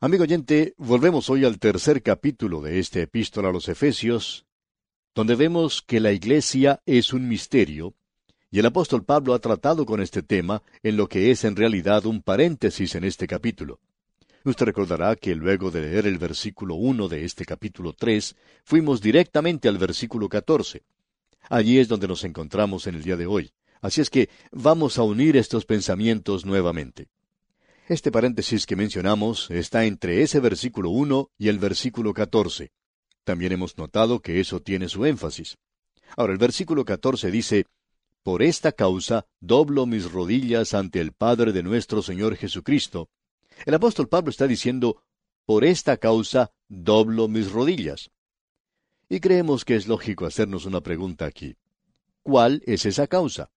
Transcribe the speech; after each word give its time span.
Amigo 0.00 0.22
oyente, 0.22 0.74
volvemos 0.76 1.28
hoy 1.28 1.44
al 1.44 1.58
tercer 1.58 2.04
capítulo 2.04 2.60
de 2.60 2.78
esta 2.78 3.00
epístola 3.00 3.48
a 3.48 3.52
los 3.52 3.68
Efesios, 3.68 4.46
donde 5.12 5.34
vemos 5.34 5.82
que 5.82 5.98
la 5.98 6.12
iglesia 6.12 6.80
es 6.86 7.12
un 7.12 7.26
misterio, 7.26 7.94
y 8.48 8.60
el 8.60 8.66
apóstol 8.66 9.04
Pablo 9.04 9.34
ha 9.34 9.40
tratado 9.40 9.84
con 9.86 10.00
este 10.00 10.22
tema 10.22 10.62
en 10.84 10.96
lo 10.96 11.08
que 11.08 11.32
es 11.32 11.42
en 11.42 11.56
realidad 11.56 12.06
un 12.06 12.22
paréntesis 12.22 12.94
en 12.94 13.02
este 13.02 13.26
capítulo. 13.26 13.80
Usted 14.44 14.66
recordará 14.66 15.16
que 15.16 15.34
luego 15.34 15.72
de 15.72 15.80
leer 15.80 16.06
el 16.06 16.18
versículo 16.18 16.76
1 16.76 17.08
de 17.08 17.24
este 17.24 17.44
capítulo 17.44 17.92
3, 17.92 18.36
fuimos 18.62 19.00
directamente 19.00 19.66
al 19.68 19.78
versículo 19.78 20.28
14. 20.28 20.84
Allí 21.50 21.80
es 21.80 21.88
donde 21.88 22.06
nos 22.06 22.22
encontramos 22.22 22.86
en 22.86 22.94
el 22.94 23.02
día 23.02 23.16
de 23.16 23.26
hoy. 23.26 23.50
Así 23.80 24.00
es 24.00 24.10
que 24.10 24.28
vamos 24.52 24.96
a 24.96 25.02
unir 25.02 25.36
estos 25.36 25.64
pensamientos 25.64 26.46
nuevamente. 26.46 27.08
Este 27.88 28.12
paréntesis 28.12 28.66
que 28.66 28.76
mencionamos 28.76 29.50
está 29.50 29.86
entre 29.86 30.20
ese 30.20 30.40
versículo 30.40 30.90
1 30.90 31.30
y 31.38 31.48
el 31.48 31.58
versículo 31.58 32.12
14. 32.12 32.70
También 33.24 33.52
hemos 33.52 33.78
notado 33.78 34.20
que 34.20 34.40
eso 34.40 34.60
tiene 34.60 34.90
su 34.90 35.06
énfasis. 35.06 35.56
Ahora, 36.14 36.34
el 36.34 36.38
versículo 36.38 36.84
14 36.84 37.30
dice, 37.30 37.64
Por 38.22 38.42
esta 38.42 38.72
causa 38.72 39.24
doblo 39.40 39.86
mis 39.86 40.12
rodillas 40.12 40.74
ante 40.74 41.00
el 41.00 41.14
Padre 41.14 41.52
de 41.52 41.62
nuestro 41.62 42.02
Señor 42.02 42.36
Jesucristo. 42.36 43.08
El 43.64 43.72
apóstol 43.72 44.06
Pablo 44.06 44.28
está 44.28 44.46
diciendo, 44.46 45.02
Por 45.46 45.64
esta 45.64 45.96
causa 45.96 46.52
doblo 46.68 47.26
mis 47.26 47.50
rodillas. 47.50 48.10
Y 49.08 49.20
creemos 49.20 49.64
que 49.64 49.76
es 49.76 49.88
lógico 49.88 50.26
hacernos 50.26 50.66
una 50.66 50.82
pregunta 50.82 51.24
aquí. 51.24 51.56
¿Cuál 52.22 52.62
es 52.66 52.84
esa 52.84 53.06
causa? 53.06 53.50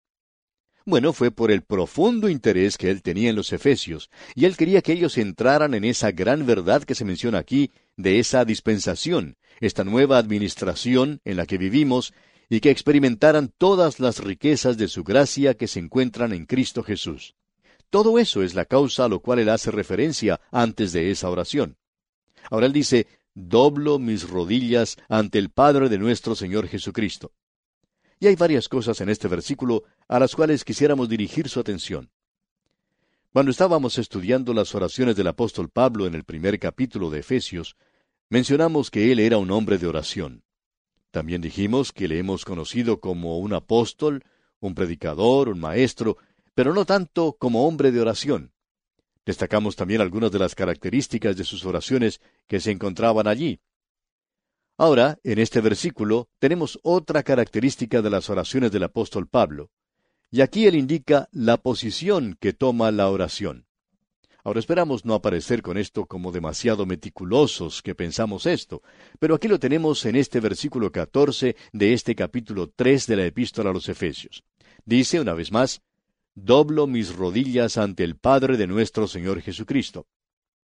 Bueno, 0.86 1.14
fue 1.14 1.30
por 1.30 1.52
el 1.52 1.62
profundo 1.62 2.28
interés 2.28 2.78
que 2.78 2.90
él 2.90 3.04
tenía 3.04 3.30
en 3.30 3.36
los 3.36 3.54
Efesios, 3.54 4.10
y 4.34 4.46
él 4.46 4.58
quería 4.58 4.82
que 4.82 4.94
ellos 4.94 5.18
entraran 5.18 5.74
en 5.76 5.84
esa 5.84 6.12
gran 6.12 6.46
verdad 6.46 6.84
que 6.84 6.96
se 6.96 7.06
menciona 7.06 7.38
aquí, 7.38 7.72
de 7.98 8.20
esa 8.20 8.46
dispensación, 8.46 9.38
esta 9.60 9.84
nueva 9.84 10.18
administración 10.18 11.22
en 11.24 11.38
la 11.38 11.46
que 11.46 11.60
vivimos, 11.60 12.14
y 12.50 12.60
que 12.60 12.72
experimentaran 12.72 13.54
todas 13.58 14.00
las 14.00 14.20
riquezas 14.20 14.78
de 14.78 14.88
su 14.88 15.04
gracia 15.04 15.54
que 15.54 15.68
se 15.68 15.80
encuentran 15.80 16.34
en 16.34 16.46
Cristo 16.46 16.84
Jesús. 16.84 17.36
Todo 17.90 18.20
eso 18.20 18.42
es 18.42 18.56
la 18.56 18.66
causa 18.66 19.06
a 19.06 19.08
lo 19.08 19.20
cual 19.20 19.40
él 19.40 19.50
hace 19.50 19.70
referencia 19.70 20.42
antes 20.52 20.92
de 20.94 21.12
esa 21.12 21.30
oración. 21.30 21.78
Ahora 22.50 22.66
él 22.66 22.74
dice, 22.74 23.08
doblo 23.36 24.00
mis 24.00 24.28
rodillas 24.28 24.98
ante 25.08 25.38
el 25.38 25.50
Padre 25.50 25.90
de 25.90 25.98
nuestro 25.98 26.36
Señor 26.36 26.68
Jesucristo. 26.68 27.32
Y 28.22 28.28
hay 28.28 28.36
varias 28.36 28.70
cosas 28.70 29.02
en 29.02 29.10
este 29.10 29.28
versículo 29.28 29.84
a 30.08 30.20
las 30.20 30.36
cuales 30.36 30.64
quisiéramos 30.64 31.10
dirigir 31.10 31.50
su 31.50 31.60
atención. 31.60 32.12
Cuando 33.34 33.50
estábamos 33.50 33.98
estudiando 33.98 34.54
las 34.54 34.76
oraciones 34.76 35.16
del 35.16 35.26
apóstol 35.26 35.70
Pablo 35.70 36.06
en 36.06 36.14
el 36.14 36.24
primer 36.24 36.60
capítulo 36.60 37.10
de 37.10 37.22
Efesios, 37.22 37.76
mencionamos 38.30 38.92
que 38.92 39.12
él 39.12 39.20
era 39.20 39.40
un 39.40 39.50
hombre 39.50 39.80
de 39.80 39.88
oración. 39.88 40.44
También 41.10 41.42
dijimos 41.42 41.92
que 41.92 42.08
le 42.08 42.20
hemos 42.20 42.46
conocido 42.46 43.00
como 43.00 43.40
un 43.40 43.54
apóstol, 43.54 44.24
un 44.60 44.76
predicador, 44.76 45.50
un 45.50 45.60
maestro, 45.60 46.18
pero 46.54 46.76
no 46.76 46.86
tanto 46.86 47.36
como 47.40 47.68
hombre 47.68 47.92
de 47.92 48.02
oración. 48.02 48.52
Destacamos 49.26 49.76
también 49.76 50.00
algunas 50.00 50.32
de 50.32 50.38
las 50.38 50.54
características 50.54 51.36
de 51.38 51.44
sus 51.44 51.66
oraciones 51.66 52.22
que 52.46 52.60
se 52.60 52.70
encontraban 52.70 53.26
allí. 53.26 53.62
Ahora, 54.82 55.20
en 55.24 55.38
este 55.38 55.62
versículo, 55.62 56.28
tenemos 56.40 56.80
otra 56.82 57.22
característica 57.22 58.02
de 58.02 58.10
las 58.10 58.32
oraciones 58.32 58.72
del 58.72 58.82
apóstol 58.82 59.28
Pablo, 59.28 59.70
y 60.32 60.42
aquí 60.42 60.66
él 60.66 60.74
indica 60.74 61.30
la 61.32 61.58
posición 61.58 62.36
que 62.40 62.54
toma 62.54 62.90
la 62.90 63.08
oración. 63.08 63.68
Ahora 64.44 64.60
esperamos 64.60 65.06
no 65.06 65.14
aparecer 65.14 65.62
con 65.62 65.78
esto 65.78 66.08
como 66.08 66.32
demasiado 66.32 66.88
meticulosos 66.88 67.84
que 67.84 67.94
pensamos 67.94 68.48
esto, 68.48 68.82
pero 69.20 69.36
aquí 69.36 69.48
lo 69.48 69.60
tenemos 69.60 70.04
en 70.08 70.16
este 70.16 70.40
versículo 70.40 70.92
14 70.92 71.56
de 71.74 71.94
este 71.94 72.16
capítulo 72.16 72.72
3 72.76 73.06
de 73.06 73.16
la 73.18 73.26
epístola 73.28 73.70
a 73.70 73.74
los 73.74 73.88
Efesios. 73.88 74.44
Dice 74.84 75.20
una 75.20 75.36
vez 75.36 75.52
más, 75.52 75.84
Doblo 76.34 76.88
mis 76.88 77.16
rodillas 77.16 77.78
ante 77.78 78.04
el 78.04 78.16
Padre 78.16 78.58
de 78.58 78.66
nuestro 78.66 79.08
Señor 79.08 79.42
Jesucristo. 79.42 80.08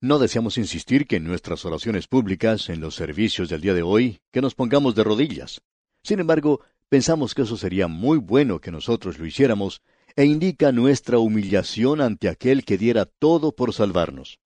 No 0.01 0.19
deseamos 0.19 0.59
insistir 0.59 1.07
que 1.07 1.17
en 1.17 1.25
nuestras 1.25 1.65
oraciones 1.65 2.07
públicas, 2.07 2.69
en 2.69 2.81
los 2.81 2.95
servicios 2.95 3.49
del 3.49 3.62
día 3.62 3.73
de 3.73 3.83
hoy, 3.83 4.21
que 4.31 4.43
nos 4.43 4.55
pongamos 4.55 4.95
de 4.95 5.05
rodillas. 5.05 5.62
Sin 6.03 6.21
embargo, 6.21 6.61
pensamos 6.91 7.34
que 7.34 7.43
eso 7.43 7.57
sería 7.57 7.89
muy 7.89 8.19
bueno 8.19 8.61
que 8.61 8.71
nosotros 8.71 9.19
lo 9.19 9.25
hiciéramos, 9.25 9.81
e 10.15 10.25
indica 10.25 10.71
nuestra 10.71 11.19
humillación 11.19 12.01
ante 12.01 12.29
aquel 12.29 12.65
que 12.65 12.77
diera 12.77 13.07
todo 13.07 13.53
por 13.53 13.73
salvarnos. 13.73 14.39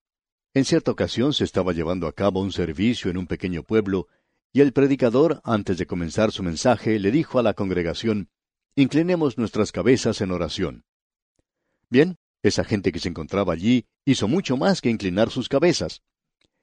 En 0.54 0.64
cierta 0.64 0.92
ocasión 0.92 1.32
se 1.32 1.44
estaba 1.44 1.72
llevando 1.72 2.06
a 2.06 2.12
cabo 2.12 2.40
un 2.40 2.52
servicio 2.52 3.10
en 3.10 3.16
un 3.16 3.26
pequeño 3.26 3.64
pueblo, 3.64 4.06
y 4.52 4.60
el 4.60 4.72
predicador, 4.72 5.40
antes 5.44 5.78
de 5.78 5.86
comenzar 5.86 6.32
su 6.32 6.42
mensaje, 6.42 6.98
le 6.98 7.10
dijo 7.10 7.38
a 7.38 7.42
la 7.42 7.54
congregación, 7.54 8.28
Inclinemos 8.76 9.36
nuestras 9.36 9.72
cabezas 9.72 10.20
en 10.20 10.30
oración. 10.30 10.84
Bien, 11.88 12.18
esa 12.42 12.64
gente 12.64 12.92
que 12.92 12.98
se 12.98 13.08
encontraba 13.08 13.52
allí 13.52 13.86
hizo 14.04 14.28
mucho 14.28 14.56
más 14.56 14.80
que 14.80 14.90
inclinar 14.90 15.30
sus 15.30 15.48
cabezas. 15.48 16.02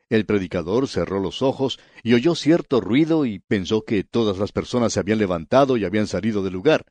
El 0.09 0.25
predicador 0.25 0.87
cerró 0.87 1.19
los 1.19 1.41
ojos 1.41 1.79
y 2.01 2.13
oyó 2.13 2.33
cierto 2.35 2.79
ruido 2.79 3.25
y 3.25 3.39
pensó 3.39 3.83
que 3.83 4.03
todas 4.03 4.37
las 4.37 4.51
personas 4.51 4.93
se 4.93 4.99
habían 4.99 5.19
levantado 5.19 5.75
y 5.75 5.85
habían 5.85 6.07
salido 6.07 6.43
del 6.43 6.53
lugar. 6.53 6.85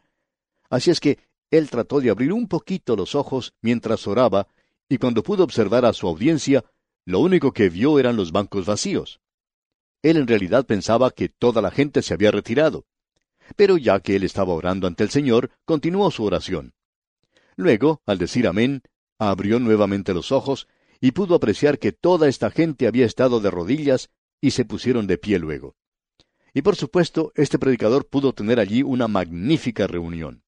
Así 0.69 0.91
es 0.91 1.01
que 1.01 1.19
él 1.51 1.71
trató 1.71 2.01
de 2.01 2.11
abrir 2.11 2.33
un 2.33 2.49
poquito 2.49 2.97
los 2.97 3.15
ojos 3.15 3.55
mientras 3.63 4.07
oraba, 4.07 4.49
y 4.89 4.99
cuando 4.99 5.23
pudo 5.23 5.45
observar 5.45 5.85
a 5.85 5.93
su 5.93 6.07
audiencia, 6.07 6.65
lo 7.05 7.21
único 7.21 7.53
que 7.53 7.69
vio 7.69 7.99
eran 7.99 8.17
los 8.17 8.33
bancos 8.33 8.67
vacíos. 8.67 9.21
Él 10.03 10.17
en 10.17 10.27
realidad 10.27 10.67
pensaba 10.67 11.11
que 11.11 11.29
toda 11.29 11.63
la 11.63 11.71
gente 11.71 12.03
se 12.03 12.15
había 12.15 12.31
retirado. 12.31 12.85
Pero 13.55 13.77
ya 13.77 14.01
que 14.01 14.17
él 14.17 14.25
estaba 14.25 14.53
orando 14.53 14.87
ante 14.87 15.05
el 15.05 15.11
Señor, 15.11 15.51
continuó 15.65 16.11
su 16.11 16.25
oración. 16.25 16.75
Luego, 17.57 18.03
al 18.07 18.19
decir 18.19 18.47
amén, 18.47 18.83
abrió 19.19 19.59
nuevamente 19.59 20.13
los 20.15 20.31
ojos 20.31 20.69
y 21.01 21.13
pudo 21.13 21.35
apreciar 21.35 21.79
que 21.79 21.93
toda 21.93 22.29
esta 22.29 22.51
gente 22.51 22.87
había 22.87 23.07
estado 23.07 23.41
de 23.41 23.51
rodillas 23.51 24.11
y 24.41 24.51
se 24.53 24.65
pusieron 24.65 25.07
de 25.07 25.19
pie 25.19 25.39
luego. 25.39 25.77
Y 26.53 26.63
por 26.63 26.77
supuesto, 26.77 27.33
este 27.35 27.59
predicador 27.59 28.07
pudo 28.07 28.33
tener 28.33 28.61
allí 28.61 28.83
una 28.83 29.09
magnífica 29.09 29.87
reunión. 29.87 30.43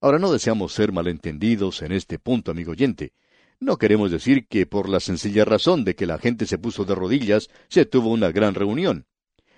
Ahora 0.00 0.18
no 0.18 0.32
deseamos 0.32 0.72
ser 0.72 0.92
malentendidos 0.92 1.82
en 1.82 1.92
este 1.92 2.18
punto, 2.18 2.50
amigo 2.50 2.72
oyente. 2.72 3.12
No 3.60 3.76
queremos 3.76 4.10
decir 4.10 4.46
que 4.46 4.66
por 4.66 4.88
la 4.88 5.00
sencilla 5.00 5.44
razón 5.44 5.84
de 5.84 5.96
que 5.96 6.06
la 6.06 6.18
gente 6.18 6.46
se 6.46 6.58
puso 6.58 6.84
de 6.84 6.94
rodillas 6.94 7.50
se 7.68 7.84
tuvo 7.84 8.10
una 8.10 8.30
gran 8.30 8.54
reunión. 8.54 9.06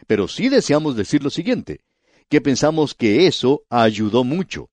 Pero 0.07 0.29
sí 0.29 0.49
deseamos 0.49 0.97
decir 0.97 1.23
lo 1.23 1.31
siguiente, 1.31 1.83
que 2.29 2.41
pensamos 2.41 2.95
que 2.95 3.27
eso 3.27 3.65
ayudó 3.69 4.25
mucho. 4.25 4.71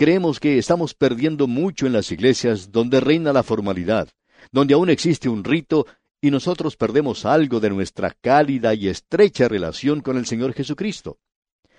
Creemos 0.00 0.40
que 0.40 0.56
estamos 0.56 0.94
perdiendo 0.94 1.46
mucho 1.46 1.86
en 1.86 1.92
las 1.92 2.10
iglesias 2.10 2.72
donde 2.72 3.00
reina 3.00 3.34
la 3.34 3.42
formalidad, 3.42 4.08
donde 4.50 4.72
aún 4.72 4.88
existe 4.88 5.28
un 5.28 5.44
rito 5.44 5.86
y 6.22 6.30
nosotros 6.30 6.74
perdemos 6.74 7.26
algo 7.26 7.60
de 7.60 7.68
nuestra 7.68 8.16
cálida 8.18 8.72
y 8.72 8.88
estrecha 8.88 9.46
relación 9.46 10.00
con 10.00 10.16
el 10.16 10.24
Señor 10.24 10.54
Jesucristo. 10.54 11.18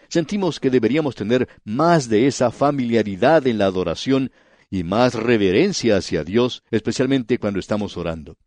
Sentimos 0.07 0.59
que 0.59 0.69
deberíamos 0.69 1.15
tener 1.15 1.49
más 1.63 2.09
de 2.09 2.27
esa 2.27 2.51
familiaridad 2.51 3.47
en 3.47 3.57
la 3.57 3.65
adoración 3.65 4.31
y 4.69 4.83
más 4.83 5.15
reverencia 5.15 5.97
hacia 5.97 6.23
Dios, 6.23 6.61
especialmente 6.69 7.39
cuando 7.39 7.59
estamos 7.59 7.97
orando. 7.97 8.37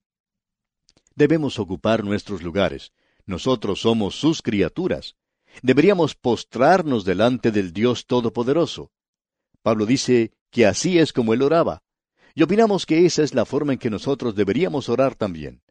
Debemos 1.16 1.58
ocupar 1.58 2.04
nuestros 2.04 2.44
lugares. 2.44 2.92
Nosotros 3.26 3.80
somos 3.80 4.14
sus 4.14 4.40
criaturas. 4.40 5.16
Deberíamos 5.62 6.14
postrarnos 6.14 7.04
delante 7.04 7.50
del 7.50 7.72
Dios 7.72 8.06
Todopoderoso. 8.06 8.92
Pablo 9.64 9.86
dice 9.86 10.30
que 10.50 10.66
así 10.66 10.98
es 10.98 11.14
como 11.14 11.32
él 11.32 11.40
oraba. 11.40 11.82
Y 12.34 12.42
opinamos 12.42 12.84
que 12.84 13.06
esa 13.06 13.22
es 13.22 13.32
la 13.32 13.46
forma 13.46 13.72
en 13.72 13.78
que 13.78 13.88
nosotros 13.88 14.34
deberíamos 14.34 14.90
orar 14.90 15.14
también. 15.14 15.62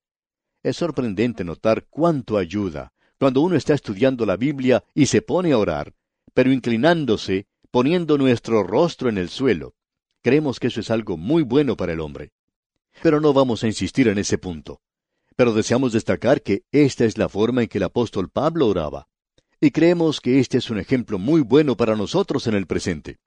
Es 0.64 0.78
sorprendente 0.78 1.44
notar 1.44 1.86
cuánto 1.92 2.38
ayuda 2.38 2.92
cuando 3.20 3.42
uno 3.42 3.56
está 3.56 3.76
estudiando 3.76 4.26
la 4.26 4.36
Biblia 4.36 4.84
y 4.96 5.06
se 5.06 5.22
pone 5.22 5.52
a 5.52 5.60
orar, 5.60 5.94
pero 6.34 6.52
inclinándose, 6.52 7.46
poniendo 7.70 8.18
nuestro 8.18 8.64
rostro 8.64 9.10
en 9.10 9.20
el 9.20 9.30
suelo. 9.30 9.76
Creemos 10.24 10.60
que 10.60 10.68
eso 10.68 10.80
es 10.80 10.90
algo 10.90 11.16
muy 11.16 11.44
bueno 11.44 11.78
para 11.78 11.94
el 11.94 12.00
hombre. 12.00 12.32
Pero 13.04 13.22
no 13.22 13.32
vamos 13.32 13.64
a 13.64 13.68
insistir 13.68 14.08
en 14.08 14.18
ese 14.18 14.40
punto. 14.40 14.82
Pero 15.36 15.54
deseamos 15.54 15.94
destacar 15.94 16.42
que 16.42 16.64
esta 16.72 17.06
es 17.06 17.20
la 17.20 17.30
forma 17.30 17.62
en 17.62 17.68
que 17.68 17.78
el 17.78 17.84
apóstol 17.84 18.32
Pablo 18.32 18.68
oraba. 18.68 19.08
Y 19.62 19.70
creemos 19.70 20.20
que 20.20 20.40
este 20.40 20.58
es 20.58 20.72
un 20.72 20.80
ejemplo 20.80 21.20
muy 21.20 21.42
bueno 21.42 21.78
para 21.78 21.96
nosotros 21.96 22.48
en 22.48 22.56
el 22.56 22.66
presente. 22.66 23.20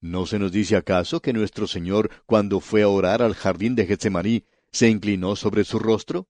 ¿No 0.00 0.24
se 0.24 0.38
nos 0.38 0.50
dice 0.50 0.76
acaso 0.76 1.20
que 1.20 1.34
nuestro 1.34 1.66
Señor, 1.66 2.10
cuando 2.24 2.60
fue 2.60 2.82
a 2.82 2.88
orar 2.88 3.20
al 3.20 3.34
jardín 3.34 3.74
de 3.74 3.86
Getsemaní, 3.86 4.44
se 4.72 4.88
inclinó 4.88 5.36
sobre 5.36 5.64
su 5.64 5.78
rostro? 5.78 6.26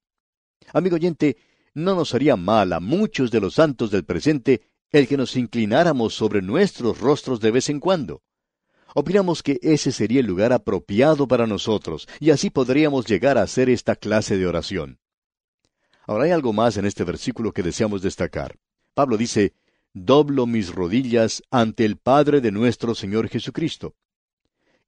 Amigo 0.72 0.96
oyente, 0.96 1.36
no 1.72 1.94
nos 1.94 2.14
haría 2.14 2.34
mal 2.34 2.72
a 2.72 2.80
muchos 2.80 3.30
de 3.30 3.40
los 3.40 3.54
santos 3.54 3.92
del 3.92 4.04
presente 4.04 4.62
el 4.90 5.06
que 5.06 5.16
nos 5.16 5.36
inclináramos 5.36 6.14
sobre 6.14 6.42
nuestros 6.42 6.98
rostros 6.98 7.40
de 7.40 7.52
vez 7.52 7.68
en 7.68 7.78
cuando. 7.78 8.22
Opinamos 8.92 9.44
que 9.44 9.60
ese 9.62 9.92
sería 9.92 10.18
el 10.18 10.26
lugar 10.26 10.52
apropiado 10.52 11.28
para 11.28 11.46
nosotros, 11.46 12.08
y 12.18 12.30
así 12.30 12.50
podríamos 12.50 13.06
llegar 13.06 13.38
a 13.38 13.42
hacer 13.42 13.70
esta 13.70 13.94
clase 13.94 14.36
de 14.36 14.48
oración. 14.48 14.98
Ahora 16.08 16.24
hay 16.24 16.32
algo 16.32 16.52
más 16.52 16.76
en 16.76 16.86
este 16.86 17.04
versículo 17.04 17.52
que 17.52 17.62
deseamos 17.62 18.02
destacar. 18.02 18.58
Pablo 18.94 19.16
dice, 19.16 19.54
doblo 19.92 20.46
mis 20.46 20.72
rodillas 20.72 21.42
ante 21.50 21.84
el 21.84 21.96
Padre 21.96 22.40
de 22.40 22.52
nuestro 22.52 22.94
Señor 22.94 23.28
Jesucristo. 23.28 23.94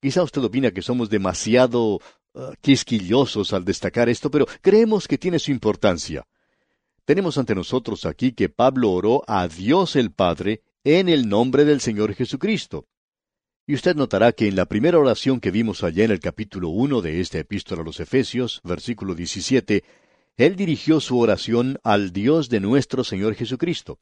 Quizá 0.01 0.23
usted 0.23 0.43
opina 0.43 0.73
que 0.73 0.83
somos 0.83 1.11
demasiado 1.11 1.95
uh, 1.97 2.01
quisquillosos 2.61 3.53
al 3.53 3.65
destacar 3.65 4.09
esto, 4.09 4.31
pero 4.31 4.47
creemos 4.61 5.07
que 5.07 5.19
tiene 5.19 5.39
su 5.39 5.51
importancia. 5.51 6.27
Tenemos 7.05 7.39
ante 7.39 7.55
nosotros 7.55 8.07
aquí 8.07 8.33
que 8.33 8.49
Pablo 8.49 8.91
oró 8.93 9.23
a 9.27 9.49
Dios 9.49 9.97
el 9.97 10.13
Padre 10.13 10.63
en 10.85 11.09
el 11.09 11.29
nombre 11.29 11.65
del 11.65 11.81
Señor 11.81 12.15
Jesucristo. 12.15 12.87
Y 13.67 13.75
usted 13.75 13.95
notará 13.95 14.33
que 14.33 14.49
en 14.49 14.57
la 14.57 14.67
primera 14.67 14.99
oración 14.99 15.41
que 15.41 15.53
vimos 15.53 15.85
allá 15.85 16.05
en 16.05 16.11
el 16.11 16.21
capítulo 16.21 16.69
1 16.69 17.01
de 17.01 17.21
esta 17.21 17.39
epístola 17.39 17.83
a 17.83 17.85
los 17.85 18.01
Efesios, 18.01 18.61
versículo 18.65 19.15
17, 19.15 19.85
él 20.37 20.57
dirigió 20.57 20.99
su 21.01 21.19
oración 21.19 21.79
al 21.85 22.13
Dios 22.13 22.49
de 22.49 22.61
nuestro 22.61 23.05
Señor 23.05 23.35
Jesucristo. 23.35 24.01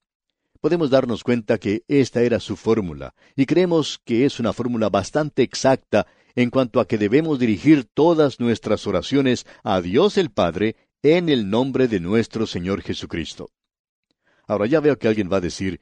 Podemos 0.60 0.90
darnos 0.90 1.24
cuenta 1.24 1.58
que 1.58 1.84
esta 1.88 2.22
era 2.22 2.40
su 2.40 2.56
fórmula, 2.56 3.14
y 3.34 3.46
creemos 3.46 4.00
que 4.04 4.24
es 4.24 4.40
una 4.40 4.52
fórmula 4.52 4.88
bastante 4.88 5.42
exacta 5.42 6.06
en 6.34 6.50
cuanto 6.50 6.80
a 6.80 6.86
que 6.86 6.98
debemos 6.98 7.38
dirigir 7.38 7.84
todas 7.84 8.40
nuestras 8.40 8.86
oraciones 8.86 9.46
a 9.64 9.80
Dios 9.80 10.18
el 10.18 10.30
Padre 10.30 10.76
en 11.02 11.28
el 11.28 11.48
nombre 11.48 11.88
de 11.88 12.00
nuestro 12.00 12.46
Señor 12.46 12.82
Jesucristo. 12.82 13.50
Ahora 14.46 14.66
ya 14.66 14.80
veo 14.80 14.98
que 14.98 15.08
alguien 15.08 15.30
va 15.32 15.38
a 15.38 15.40
decir, 15.40 15.80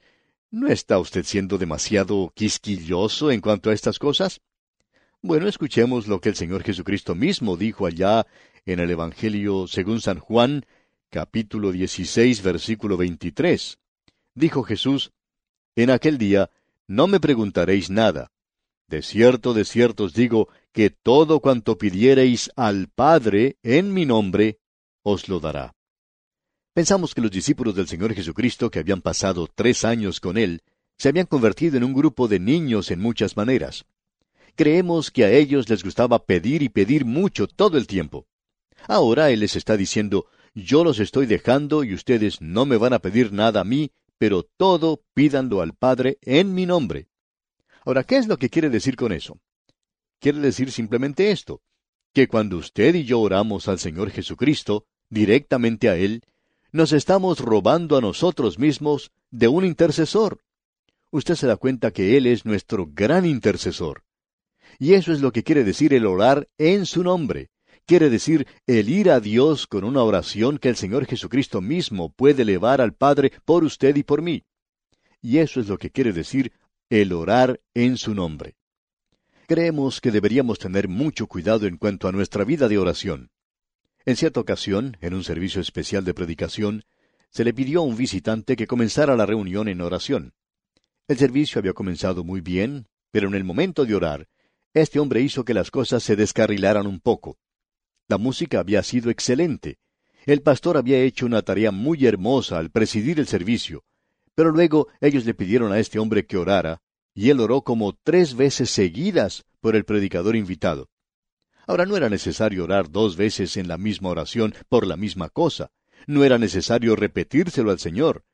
¿No 0.50 0.68
está 0.68 0.98
usted 0.98 1.24
siendo 1.24 1.58
demasiado 1.58 2.32
quisquilloso 2.34 3.30
en 3.30 3.42
cuanto 3.42 3.68
a 3.68 3.74
estas 3.74 3.98
cosas? 3.98 4.40
Bueno, 5.20 5.46
escuchemos 5.46 6.06
lo 6.06 6.22
que 6.22 6.30
el 6.30 6.36
Señor 6.36 6.62
Jesucristo 6.62 7.14
mismo 7.14 7.58
dijo 7.58 7.84
allá 7.84 8.26
en 8.64 8.80
el 8.80 8.90
Evangelio 8.90 9.66
según 9.66 10.00
San 10.00 10.18
Juan, 10.18 10.64
capítulo 11.10 11.70
16, 11.70 12.42
versículo 12.42 12.96
23. 12.96 13.78
Dijo 14.38 14.62
Jesús, 14.62 15.10
En 15.74 15.90
aquel 15.90 16.16
día 16.16 16.48
no 16.86 17.08
me 17.08 17.18
preguntaréis 17.18 17.90
nada. 17.90 18.30
De 18.86 19.02
cierto, 19.02 19.52
de 19.52 19.64
cierto 19.64 20.04
os 20.04 20.14
digo 20.14 20.48
que 20.72 20.90
todo 20.90 21.40
cuanto 21.40 21.76
pidiereis 21.76 22.52
al 22.54 22.86
Padre 22.86 23.56
en 23.64 23.92
mi 23.92 24.06
nombre, 24.06 24.60
os 25.02 25.28
lo 25.28 25.40
dará. 25.40 25.74
Pensamos 26.72 27.16
que 27.16 27.20
los 27.20 27.32
discípulos 27.32 27.74
del 27.74 27.88
Señor 27.88 28.14
Jesucristo, 28.14 28.70
que 28.70 28.78
habían 28.78 29.02
pasado 29.02 29.48
tres 29.52 29.84
años 29.84 30.20
con 30.20 30.38
Él, 30.38 30.62
se 30.96 31.08
habían 31.08 31.26
convertido 31.26 31.76
en 31.76 31.82
un 31.82 31.92
grupo 31.92 32.28
de 32.28 32.38
niños 32.38 32.92
en 32.92 33.00
muchas 33.00 33.36
maneras. 33.36 33.86
Creemos 34.54 35.10
que 35.10 35.24
a 35.24 35.32
ellos 35.32 35.68
les 35.68 35.82
gustaba 35.82 36.24
pedir 36.24 36.62
y 36.62 36.68
pedir 36.68 37.04
mucho 37.04 37.48
todo 37.48 37.76
el 37.76 37.88
tiempo. 37.88 38.28
Ahora 38.86 39.30
Él 39.30 39.40
les 39.40 39.56
está 39.56 39.76
diciendo, 39.76 40.26
yo 40.54 40.84
los 40.84 41.00
estoy 41.00 41.26
dejando 41.26 41.82
y 41.82 41.92
ustedes 41.92 42.40
no 42.40 42.66
me 42.66 42.76
van 42.76 42.92
a 42.92 43.00
pedir 43.00 43.32
nada 43.32 43.62
a 43.62 43.64
mí, 43.64 43.90
pero 44.18 44.42
todo 44.42 45.02
pídanlo 45.14 45.62
al 45.62 45.74
Padre 45.74 46.18
en 46.22 46.54
mi 46.54 46.66
nombre. 46.66 47.08
Ahora, 47.84 48.04
¿qué 48.04 48.16
es 48.16 48.26
lo 48.26 48.36
que 48.36 48.50
quiere 48.50 48.68
decir 48.68 48.96
con 48.96 49.12
eso? 49.12 49.38
Quiere 50.20 50.40
decir 50.40 50.72
simplemente 50.72 51.30
esto, 51.30 51.62
que 52.12 52.26
cuando 52.26 52.56
usted 52.56 52.94
y 52.96 53.04
yo 53.04 53.20
oramos 53.20 53.68
al 53.68 53.78
Señor 53.78 54.10
Jesucristo, 54.10 54.86
directamente 55.08 55.88
a 55.88 55.96
Él, 55.96 56.22
nos 56.72 56.92
estamos 56.92 57.38
robando 57.38 57.96
a 57.96 58.00
nosotros 58.00 58.58
mismos 58.58 59.12
de 59.30 59.48
un 59.48 59.64
intercesor. 59.64 60.42
Usted 61.10 61.36
se 61.36 61.46
da 61.46 61.56
cuenta 61.56 61.92
que 61.92 62.16
Él 62.16 62.26
es 62.26 62.44
nuestro 62.44 62.86
gran 62.90 63.24
intercesor. 63.24 64.04
Y 64.78 64.94
eso 64.94 65.12
es 65.12 65.20
lo 65.20 65.32
que 65.32 65.42
quiere 65.42 65.64
decir 65.64 65.94
el 65.94 66.06
orar 66.06 66.48
en 66.58 66.84
su 66.84 67.02
nombre. 67.02 67.50
Quiere 67.88 68.10
decir 68.10 68.46
el 68.66 68.90
ir 68.90 69.08
a 69.10 69.18
Dios 69.18 69.66
con 69.66 69.82
una 69.82 70.02
oración 70.02 70.58
que 70.58 70.68
el 70.68 70.76
Señor 70.76 71.06
Jesucristo 71.06 71.62
mismo 71.62 72.12
puede 72.12 72.42
elevar 72.42 72.82
al 72.82 72.92
Padre 72.92 73.32
por 73.46 73.64
usted 73.64 73.96
y 73.96 74.02
por 74.02 74.20
mí. 74.20 74.44
Y 75.22 75.38
eso 75.38 75.58
es 75.58 75.68
lo 75.68 75.78
que 75.78 75.90
quiere 75.90 76.12
decir 76.12 76.52
el 76.90 77.14
orar 77.14 77.62
en 77.72 77.96
su 77.96 78.14
nombre. 78.14 78.56
Creemos 79.46 80.02
que 80.02 80.10
deberíamos 80.10 80.58
tener 80.58 80.86
mucho 80.86 81.28
cuidado 81.28 81.66
en 81.66 81.78
cuanto 81.78 82.08
a 82.08 82.12
nuestra 82.12 82.44
vida 82.44 82.68
de 82.68 82.76
oración. 82.76 83.30
En 84.04 84.16
cierta 84.16 84.40
ocasión, 84.40 84.98
en 85.00 85.14
un 85.14 85.24
servicio 85.24 85.62
especial 85.62 86.04
de 86.04 86.12
predicación, 86.12 86.84
se 87.30 87.42
le 87.42 87.54
pidió 87.54 87.80
a 87.80 87.84
un 87.84 87.96
visitante 87.96 88.54
que 88.54 88.66
comenzara 88.66 89.16
la 89.16 89.24
reunión 89.24 89.66
en 89.66 89.80
oración. 89.80 90.34
El 91.08 91.16
servicio 91.16 91.58
había 91.58 91.72
comenzado 91.72 92.22
muy 92.22 92.42
bien, 92.42 92.86
pero 93.10 93.28
en 93.28 93.34
el 93.34 93.44
momento 93.44 93.86
de 93.86 93.94
orar, 93.94 94.28
este 94.74 94.98
hombre 95.00 95.22
hizo 95.22 95.46
que 95.46 95.54
las 95.54 95.70
cosas 95.70 96.02
se 96.02 96.16
descarrilaran 96.16 96.86
un 96.86 97.00
poco. 97.00 97.38
La 98.08 98.16
música 98.16 98.60
había 98.60 98.82
sido 98.82 99.10
excelente. 99.10 99.78
El 100.24 100.40
pastor 100.40 100.78
había 100.78 100.98
hecho 101.00 101.26
una 101.26 101.42
tarea 101.42 101.70
muy 101.70 102.06
hermosa 102.06 102.58
al 102.58 102.70
presidir 102.70 103.20
el 103.20 103.26
servicio, 103.26 103.84
pero 104.34 104.50
luego 104.50 104.88
ellos 105.02 105.26
le 105.26 105.34
pidieron 105.34 105.72
a 105.72 105.78
este 105.78 105.98
hombre 105.98 106.26
que 106.26 106.38
orara, 106.38 106.80
y 107.14 107.28
él 107.28 107.40
oró 107.40 107.62
como 107.62 107.98
tres 108.02 108.34
veces 108.34 108.70
seguidas 108.70 109.44
por 109.60 109.76
el 109.76 109.84
predicador 109.84 110.36
invitado. 110.36 110.88
Ahora 111.66 111.84
no 111.84 111.98
era 111.98 112.08
necesario 112.08 112.64
orar 112.64 112.90
dos 112.90 113.16
veces 113.16 113.58
en 113.58 113.68
la 113.68 113.76
misma 113.76 114.08
oración 114.08 114.54
por 114.70 114.86
la 114.86 114.96
misma 114.96 115.28
cosa. 115.28 115.70
No 116.06 116.24
era 116.24 116.38
necesario 116.38 116.96
repetírselo 116.96 117.70
al 117.70 117.78
Señor. 117.78 118.24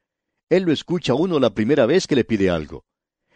Él 0.51 0.63
lo 0.65 0.73
escucha 0.73 1.15
uno 1.15 1.41
la 1.41 1.53
primera 1.53 1.85
vez 1.87 2.07
que 2.07 2.15
le 2.15 2.23
pide 2.23 2.49
algo. 2.49 2.85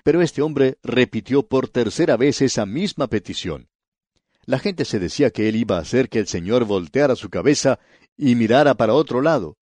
Pero 0.04 0.22
este 0.22 0.42
hombre 0.42 0.78
repitió 0.84 1.48
por 1.48 1.68
tercera 1.68 2.16
vez 2.16 2.42
esa 2.42 2.64
misma 2.64 3.08
petición. 3.08 3.68
La 4.48 4.58
gente 4.58 4.86
se 4.86 4.98
decía 4.98 5.30
que 5.30 5.48
él 5.48 5.56
iba 5.56 5.76
a 5.76 5.80
hacer 5.82 6.08
que 6.08 6.18
el 6.18 6.26
Señor 6.26 6.64
volteara 6.64 7.16
su 7.16 7.28
cabeza 7.28 7.78
y 8.16 8.34
mirara 8.34 8.74
para 8.74 8.94
otro 8.94 9.20
lado, 9.20 9.58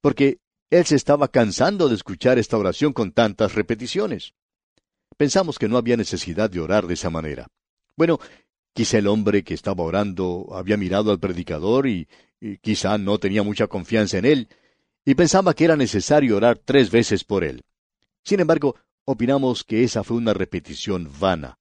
porque 0.00 0.38
él 0.70 0.86
se 0.86 0.94
estaba 0.94 1.26
cansando 1.26 1.88
de 1.88 1.96
escuchar 1.96 2.38
esta 2.38 2.56
oración 2.56 2.92
con 2.92 3.10
tantas 3.10 3.54
repeticiones. 3.54 4.34
Pensamos 5.16 5.58
que 5.58 5.68
no 5.68 5.76
había 5.76 5.96
necesidad 5.96 6.48
de 6.48 6.60
orar 6.60 6.86
de 6.86 6.94
esa 6.94 7.10
manera. 7.10 7.48
Bueno, 7.96 8.20
Quizá 8.78 8.98
el 8.98 9.08
hombre 9.08 9.42
que 9.42 9.54
estaba 9.54 9.82
orando 9.82 10.50
había 10.52 10.76
mirado 10.76 11.10
al 11.10 11.18
predicador 11.18 11.88
y, 11.88 12.06
quizá 12.60 12.96
no 12.96 13.18
tenía 13.18 13.42
mucha 13.42 13.66
confianza 13.66 14.18
en 14.18 14.24
él, 14.24 14.48
y 15.04 15.16
pensaba 15.16 15.52
que 15.52 15.64
era 15.64 15.76
necesario 15.76 16.36
orar 16.36 16.60
tres 16.64 16.88
veces 16.88 17.24
por 17.24 17.42
él. 17.42 17.64
Sin 18.22 18.38
embargo, 18.38 18.76
opinamos 19.04 19.64
que 19.64 19.82
esa 19.82 20.04
fue 20.04 20.16
una 20.16 20.32
repetición 20.32 21.10
vana, 21.18 21.58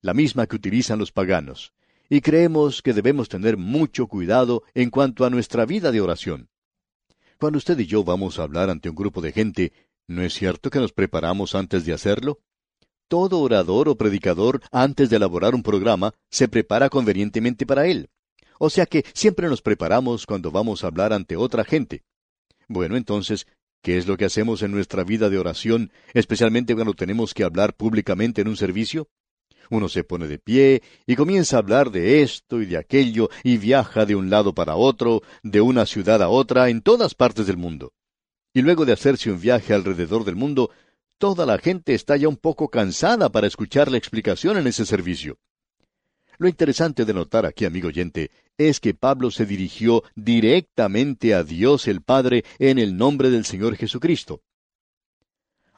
la 0.00 0.14
misma 0.14 0.46
que 0.46 0.54
utilizan 0.54 1.00
los 1.00 1.10
paganos, 1.10 1.72
y 2.10 2.20
creemos 2.20 2.82
que 2.82 2.92
debemos 2.92 3.28
tener 3.28 3.56
mucho 3.56 4.08
cuidado 4.08 4.64
en 4.74 4.90
cuanto 4.90 5.24
a 5.24 5.30
nuestra 5.30 5.64
vida 5.64 5.92
de 5.92 6.00
oración. 6.00 6.50
Cuando 7.38 7.58
usted 7.58 7.78
y 7.78 7.86
yo 7.86 8.02
vamos 8.02 8.38
a 8.38 8.42
hablar 8.42 8.68
ante 8.68 8.90
un 8.90 8.96
grupo 8.96 9.22
de 9.22 9.32
gente, 9.32 9.72
¿no 10.08 10.22
es 10.22 10.34
cierto 10.34 10.70
que 10.70 10.80
nos 10.80 10.92
preparamos 10.92 11.54
antes 11.54 11.86
de 11.86 11.92
hacerlo? 11.92 12.40
Todo 13.08 13.38
orador 13.38 13.88
o 13.88 13.96
predicador, 13.96 14.60
antes 14.72 15.08
de 15.08 15.16
elaborar 15.16 15.54
un 15.54 15.62
programa, 15.62 16.12
se 16.30 16.48
prepara 16.48 16.90
convenientemente 16.90 17.64
para 17.64 17.86
él. 17.86 18.10
O 18.58 18.70
sea 18.70 18.86
que 18.86 19.04
siempre 19.14 19.48
nos 19.48 19.62
preparamos 19.62 20.26
cuando 20.26 20.50
vamos 20.50 20.82
a 20.82 20.88
hablar 20.88 21.12
ante 21.12 21.36
otra 21.36 21.64
gente. 21.64 22.02
Bueno, 22.68 22.96
entonces, 22.96 23.46
¿qué 23.82 23.98
es 23.98 24.06
lo 24.06 24.16
que 24.16 24.26
hacemos 24.26 24.62
en 24.62 24.72
nuestra 24.72 25.04
vida 25.04 25.30
de 25.30 25.38
oración, 25.38 25.92
especialmente 26.12 26.74
cuando 26.74 26.94
tenemos 26.94 27.34
que 27.34 27.44
hablar 27.44 27.74
públicamente 27.74 28.42
en 28.42 28.48
un 28.48 28.56
servicio? 28.56 29.08
Uno 29.70 29.88
se 29.88 30.04
pone 30.04 30.26
de 30.26 30.38
pie 30.38 30.82
y 31.06 31.16
comienza 31.16 31.56
a 31.56 31.60
hablar 31.60 31.90
de 31.90 32.22
esto 32.22 32.60
y 32.60 32.66
de 32.66 32.76
aquello 32.76 33.30
y 33.42 33.56
viaja 33.56 34.04
de 34.04 34.16
un 34.16 34.28
lado 34.28 34.54
para 34.54 34.76
otro, 34.76 35.22
de 35.42 35.62
una 35.62 35.86
ciudad 35.86 36.22
a 36.22 36.28
otra, 36.28 36.68
en 36.68 36.82
todas 36.82 37.14
partes 37.14 37.46
del 37.46 37.56
mundo. 37.56 37.92
Y 38.52 38.62
luego 38.62 38.84
de 38.84 38.92
hacerse 38.92 39.30
un 39.30 39.40
viaje 39.40 39.72
alrededor 39.72 40.24
del 40.24 40.36
mundo, 40.36 40.70
Toda 41.20 41.44
la 41.44 41.58
gente 41.58 41.92
está 41.92 42.16
ya 42.16 42.28
un 42.28 42.38
poco 42.38 42.70
cansada 42.70 43.28
para 43.28 43.46
escuchar 43.46 43.90
la 43.90 43.98
explicación 43.98 44.56
en 44.56 44.66
ese 44.66 44.86
servicio. 44.86 45.36
Lo 46.38 46.48
interesante 46.48 47.04
de 47.04 47.12
notar 47.12 47.44
aquí, 47.44 47.66
amigo 47.66 47.88
oyente, 47.88 48.30
es 48.56 48.80
que 48.80 48.94
Pablo 48.94 49.30
se 49.30 49.44
dirigió 49.44 50.02
directamente 50.14 51.34
a 51.34 51.44
Dios 51.44 51.88
el 51.88 52.00
Padre 52.00 52.46
en 52.58 52.78
el 52.78 52.96
nombre 52.96 53.28
del 53.28 53.44
Señor 53.44 53.76
Jesucristo. 53.76 54.40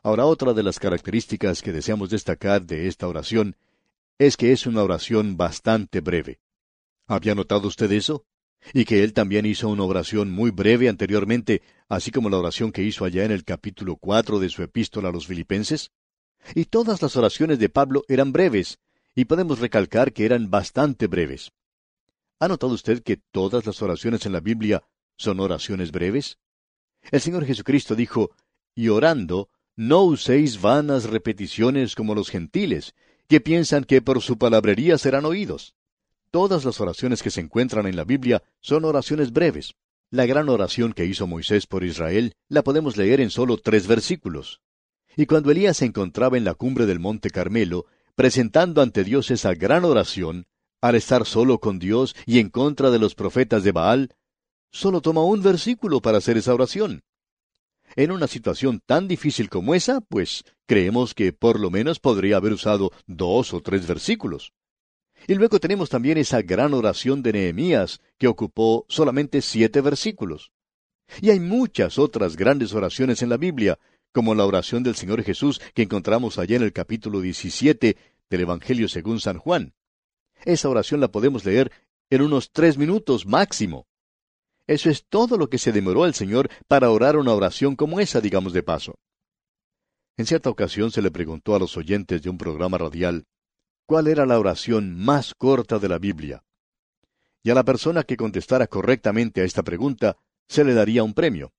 Ahora, 0.04 0.26
otra 0.26 0.52
de 0.52 0.62
las 0.62 0.78
características 0.78 1.60
que 1.60 1.72
deseamos 1.72 2.10
destacar 2.10 2.62
de 2.62 2.86
esta 2.86 3.08
oración 3.08 3.56
es 4.26 4.36
que 4.36 4.52
es 4.52 4.66
una 4.66 4.82
oración 4.82 5.36
bastante 5.36 6.00
breve. 6.00 6.40
¿Había 7.06 7.34
notado 7.34 7.68
usted 7.68 7.90
eso? 7.92 8.24
y 8.72 8.84
que 8.84 9.02
él 9.02 9.12
también 9.12 9.46
hizo 9.46 9.68
una 9.68 9.84
oración 9.84 10.30
muy 10.30 10.50
breve 10.50 10.88
anteriormente, 10.88 11.62
así 11.88 12.10
como 12.10 12.30
la 12.30 12.38
oración 12.38 12.72
que 12.72 12.82
hizo 12.82 13.04
allá 13.04 13.24
en 13.24 13.32
el 13.32 13.44
capítulo 13.44 13.96
cuatro 13.96 14.38
de 14.38 14.48
su 14.48 14.62
epístola 14.62 15.08
a 15.08 15.12
los 15.12 15.26
filipenses? 15.26 15.90
Y 16.54 16.66
todas 16.66 17.02
las 17.02 17.16
oraciones 17.16 17.58
de 17.58 17.68
Pablo 17.68 18.04
eran 18.08 18.32
breves, 18.32 18.78
y 19.14 19.24
podemos 19.26 19.58
recalcar 19.58 20.12
que 20.12 20.24
eran 20.24 20.50
bastante 20.50 21.06
breves. 21.06 21.52
¿Ha 22.38 22.48
notado 22.48 22.72
usted 22.72 23.02
que 23.02 23.16
todas 23.16 23.66
las 23.66 23.82
oraciones 23.82 24.26
en 24.26 24.32
la 24.32 24.40
Biblia 24.40 24.82
son 25.16 25.40
oraciones 25.40 25.92
breves? 25.92 26.38
El 27.10 27.20
Señor 27.20 27.44
Jesucristo 27.44 27.94
dijo, 27.94 28.30
y 28.74 28.88
orando, 28.88 29.48
no 29.76 30.02
uséis 30.02 30.60
vanas 30.60 31.04
repeticiones 31.04 31.94
como 31.94 32.14
los 32.14 32.30
gentiles, 32.30 32.94
que 33.28 33.40
piensan 33.40 33.84
que 33.84 34.02
por 34.02 34.20
su 34.20 34.38
palabrería 34.38 34.98
serán 34.98 35.24
oídos. 35.24 35.74
Todas 36.30 36.64
las 36.64 36.80
oraciones 36.80 37.22
que 37.22 37.30
se 37.30 37.40
encuentran 37.40 37.86
en 37.86 37.96
la 37.96 38.04
Biblia 38.04 38.42
son 38.60 38.84
oraciones 38.84 39.32
breves. 39.32 39.74
La 40.10 40.26
gran 40.26 40.48
oración 40.48 40.92
que 40.92 41.06
hizo 41.06 41.26
Moisés 41.26 41.66
por 41.66 41.84
Israel 41.84 42.34
la 42.48 42.62
podemos 42.62 42.96
leer 42.96 43.20
en 43.20 43.30
solo 43.30 43.58
tres 43.58 43.86
versículos. 43.86 44.60
Y 45.16 45.26
cuando 45.26 45.50
Elías 45.50 45.78
se 45.78 45.84
encontraba 45.84 46.36
en 46.36 46.44
la 46.44 46.54
cumbre 46.54 46.86
del 46.86 47.00
monte 47.00 47.30
Carmelo, 47.30 47.86
presentando 48.14 48.82
ante 48.82 49.04
Dios 49.04 49.30
esa 49.30 49.54
gran 49.54 49.84
oración, 49.84 50.46
al 50.80 50.96
estar 50.96 51.26
solo 51.26 51.60
con 51.60 51.78
Dios 51.78 52.16
y 52.26 52.38
en 52.38 52.50
contra 52.50 52.90
de 52.90 52.98
los 52.98 53.14
profetas 53.14 53.62
de 53.62 53.72
Baal, 53.72 54.14
solo 54.70 55.00
toma 55.00 55.22
un 55.22 55.42
versículo 55.42 56.00
para 56.00 56.18
hacer 56.18 56.36
esa 56.36 56.54
oración. 56.54 57.02
En 57.96 58.10
una 58.10 58.26
situación 58.26 58.80
tan 58.84 59.08
difícil 59.08 59.48
como 59.48 59.74
esa, 59.74 60.00
pues 60.00 60.44
creemos 60.66 61.14
que 61.14 61.32
por 61.32 61.60
lo 61.60 61.70
menos 61.70 62.00
podría 62.00 62.36
haber 62.36 62.52
usado 62.52 62.90
dos 63.06 63.52
o 63.52 63.60
tres 63.60 63.86
versículos. 63.86 64.52
Y 65.26 65.34
luego 65.34 65.60
tenemos 65.60 65.88
también 65.88 66.18
esa 66.18 66.42
gran 66.42 66.74
oración 66.74 67.22
de 67.22 67.32
Nehemías, 67.32 68.00
que 68.18 68.28
ocupó 68.28 68.86
solamente 68.88 69.40
siete 69.42 69.80
versículos. 69.80 70.52
Y 71.20 71.30
hay 71.30 71.40
muchas 71.40 71.98
otras 71.98 72.36
grandes 72.36 72.72
oraciones 72.72 73.22
en 73.22 73.28
la 73.28 73.36
Biblia, 73.36 73.78
como 74.12 74.34
la 74.34 74.46
oración 74.46 74.82
del 74.82 74.94
Señor 74.94 75.22
Jesús 75.22 75.60
que 75.74 75.82
encontramos 75.82 76.38
allá 76.38 76.56
en 76.56 76.62
el 76.62 76.72
capítulo 76.72 77.20
17 77.20 77.96
del 78.28 78.40
Evangelio 78.40 78.88
según 78.88 79.20
San 79.20 79.38
Juan. 79.38 79.74
Esa 80.44 80.68
oración 80.68 81.00
la 81.00 81.08
podemos 81.08 81.44
leer 81.44 81.70
en 82.10 82.22
unos 82.22 82.50
tres 82.50 82.76
minutos 82.76 83.26
máximo. 83.26 83.86
Eso 84.66 84.90
es 84.90 85.04
todo 85.08 85.36
lo 85.36 85.48
que 85.48 85.58
se 85.58 85.72
demoró 85.72 86.06
el 86.06 86.14
Señor 86.14 86.48
para 86.68 86.90
orar 86.90 87.16
una 87.16 87.34
oración 87.34 87.76
como 87.76 88.00
esa, 88.00 88.20
digamos 88.20 88.52
de 88.52 88.62
paso. 88.62 88.94
En 90.16 90.26
cierta 90.26 90.50
ocasión 90.50 90.90
se 90.90 91.02
le 91.02 91.10
preguntó 91.10 91.54
a 91.54 91.58
los 91.58 91.76
oyentes 91.76 92.22
de 92.22 92.30
un 92.30 92.38
programa 92.38 92.78
radial 92.78 93.26
cuál 93.86 94.06
era 94.06 94.26
la 94.26 94.38
oración 94.38 94.96
más 94.96 95.34
corta 95.34 95.78
de 95.78 95.88
la 95.88 95.98
Biblia. 95.98 96.44
Y 97.42 97.50
a 97.50 97.54
la 97.54 97.64
persona 97.64 98.04
que 98.04 98.16
contestara 98.16 98.66
correctamente 98.66 99.40
a 99.40 99.44
esta 99.44 99.62
pregunta 99.62 100.16
se 100.48 100.64
le 100.64 100.74
daría 100.74 101.02
un 101.02 101.14
premio. 101.14 101.52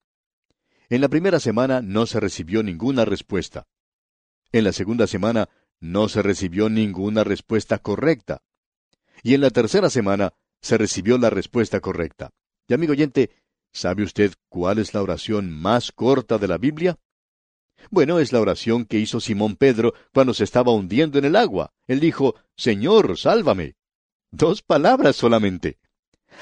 En 0.89 1.01
la 1.01 1.09
primera 1.09 1.39
semana 1.39 1.81
no 1.81 2.05
se 2.05 2.19
recibió 2.19 2.63
ninguna 2.63 3.05
respuesta. 3.05 3.67
En 4.51 4.63
la 4.63 4.71
segunda 4.71 5.07
semana 5.07 5.49
no 5.79 6.07
se 6.07 6.21
recibió 6.21 6.69
ninguna 6.69 7.23
respuesta 7.23 7.79
correcta. 7.79 8.43
Y 9.23 9.33
en 9.33 9.41
la 9.41 9.49
tercera 9.49 9.89
semana 9.89 10.33
se 10.61 10.77
recibió 10.77 11.17
la 11.17 11.29
respuesta 11.29 11.81
correcta. 11.81 12.31
Y 12.67 12.73
amigo 12.73 12.93
oyente, 12.93 13.29
¿sabe 13.71 14.03
usted 14.03 14.33
cuál 14.49 14.79
es 14.79 14.93
la 14.93 15.01
oración 15.01 15.51
más 15.51 15.91
corta 15.91 16.37
de 16.37 16.47
la 16.47 16.57
Biblia? 16.57 16.97
Bueno, 17.89 18.19
es 18.19 18.31
la 18.31 18.39
oración 18.39 18.85
que 18.85 18.99
hizo 18.99 19.19
Simón 19.19 19.55
Pedro 19.55 19.93
cuando 20.13 20.33
se 20.33 20.45
estaba 20.45 20.71
hundiendo 20.71 21.19
en 21.19 21.25
el 21.25 21.35
agua. 21.35 21.73
Él 21.87 21.99
dijo, 21.99 22.35
Señor, 22.55 23.17
sálvame. 23.17 23.75
Dos 24.31 24.61
palabras 24.61 25.15
solamente. 25.15 25.77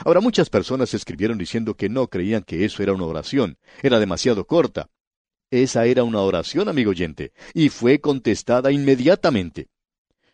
Ahora 0.05 0.21
muchas 0.21 0.49
personas 0.49 0.93
escribieron 0.93 1.37
diciendo 1.37 1.75
que 1.75 1.89
no 1.89 2.07
creían 2.07 2.43
que 2.43 2.65
eso 2.65 2.83
era 2.83 2.93
una 2.93 3.05
oración, 3.05 3.57
era 3.81 3.99
demasiado 3.99 4.45
corta. 4.45 4.89
Esa 5.49 5.85
era 5.85 6.03
una 6.03 6.21
oración, 6.21 6.69
amigo 6.69 6.91
oyente, 6.91 7.33
y 7.53 7.69
fue 7.69 7.99
contestada 7.99 8.71
inmediatamente. 8.71 9.67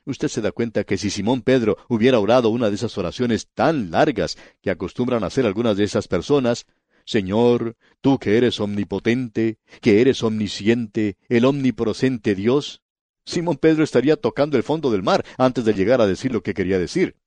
Usted 0.07 0.29
se 0.29 0.39
da 0.39 0.53
cuenta 0.53 0.85
que 0.85 0.97
si 0.97 1.09
Simón 1.09 1.41
Pedro 1.41 1.75
hubiera 1.89 2.17
orado 2.17 2.49
una 2.49 2.69
de 2.69 2.75
esas 2.75 2.97
oraciones 2.97 3.49
tan 3.53 3.91
largas 3.91 4.37
que 4.61 4.69
acostumbran 4.69 5.25
hacer 5.25 5.45
algunas 5.45 5.75
de 5.75 5.83
esas 5.83 6.07
personas, 6.07 6.65
Señor, 7.03 7.75
tú 7.99 8.17
que 8.17 8.37
eres 8.37 8.61
omnipotente, 8.61 9.57
que 9.81 9.99
eres 9.99 10.23
omnisciente, 10.23 11.17
el 11.27 11.43
omnipresente 11.43 12.35
Dios, 12.35 12.81
Simón 13.25 13.57
Pedro 13.57 13.83
estaría 13.83 14.15
tocando 14.15 14.55
el 14.55 14.63
fondo 14.63 14.89
del 14.91 15.03
mar 15.03 15.25
antes 15.37 15.65
de 15.65 15.73
llegar 15.73 15.99
a 15.99 16.07
decir 16.07 16.31
lo 16.31 16.41
que 16.41 16.53
quería 16.53 16.79
decir. 16.79 17.17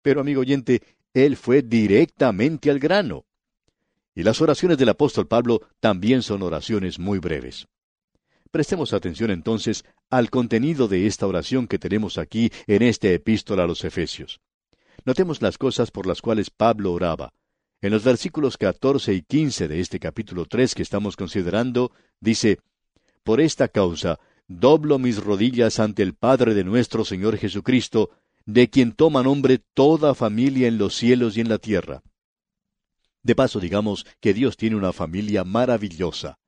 Pero, 0.00 0.20
amigo 0.20 0.42
oyente, 0.42 0.82
él 1.12 1.36
fue 1.36 1.62
directamente 1.62 2.70
al 2.70 2.78
grano. 2.78 3.26
Y 4.14 4.22
las 4.22 4.40
oraciones 4.40 4.78
del 4.78 4.90
apóstol 4.90 5.26
Pablo 5.26 5.60
también 5.80 6.22
son 6.22 6.44
oraciones 6.44 7.00
muy 7.00 7.18
breves. 7.18 7.66
Prestemos 8.56 8.94
atención 8.94 9.30
entonces 9.30 9.84
al 10.08 10.30
contenido 10.30 10.88
de 10.88 11.06
esta 11.06 11.26
oración 11.26 11.68
que 11.68 11.78
tenemos 11.78 12.16
aquí 12.16 12.50
en 12.66 12.80
esta 12.80 13.08
epístola 13.08 13.64
a 13.64 13.66
los 13.66 13.84
Efesios. 13.84 14.40
Notemos 15.04 15.42
las 15.42 15.58
cosas 15.58 15.90
por 15.90 16.06
las 16.06 16.22
cuales 16.22 16.48
Pablo 16.48 16.94
oraba. 16.94 17.34
En 17.82 17.92
los 17.92 18.02
versículos 18.02 18.56
14 18.56 19.12
y 19.12 19.20
15 19.20 19.68
de 19.68 19.80
este 19.80 20.00
capítulo 20.00 20.46
3 20.46 20.74
que 20.74 20.82
estamos 20.82 21.16
considerando, 21.16 21.92
dice, 22.18 22.58
Por 23.24 23.42
esta 23.42 23.68
causa, 23.68 24.20
doblo 24.48 24.98
mis 24.98 25.22
rodillas 25.22 25.78
ante 25.78 26.02
el 26.02 26.14
Padre 26.14 26.54
de 26.54 26.64
nuestro 26.64 27.04
Señor 27.04 27.36
Jesucristo, 27.36 28.08
de 28.46 28.70
quien 28.70 28.92
toma 28.92 29.22
nombre 29.22 29.60
toda 29.74 30.14
familia 30.14 30.66
en 30.66 30.78
los 30.78 30.94
cielos 30.94 31.36
y 31.36 31.42
en 31.42 31.50
la 31.50 31.58
tierra. 31.58 32.02
De 33.22 33.34
paso, 33.34 33.60
digamos 33.60 34.06
que 34.18 34.32
Dios 34.32 34.56
tiene 34.56 34.76
una 34.76 34.94
familia 34.94 35.44
maravillosa. 35.44 36.38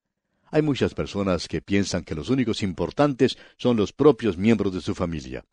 Hay 0.50 0.62
muchas 0.62 0.94
personas 0.94 1.46
que 1.46 1.60
piensan 1.60 2.04
que 2.04 2.14
los 2.14 2.30
únicos 2.30 2.62
importantes 2.62 3.36
son 3.56 3.76
los 3.76 3.92
propios 3.92 4.38
miembros 4.38 4.72
de 4.72 4.80
su 4.80 4.94
familia. 4.94 5.44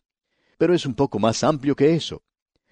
Pero 0.57 0.73
es 0.73 0.85
un 0.85 0.95
poco 0.95 1.19
más 1.19 1.43
amplio 1.43 1.75
que 1.75 1.95
eso. 1.95 2.23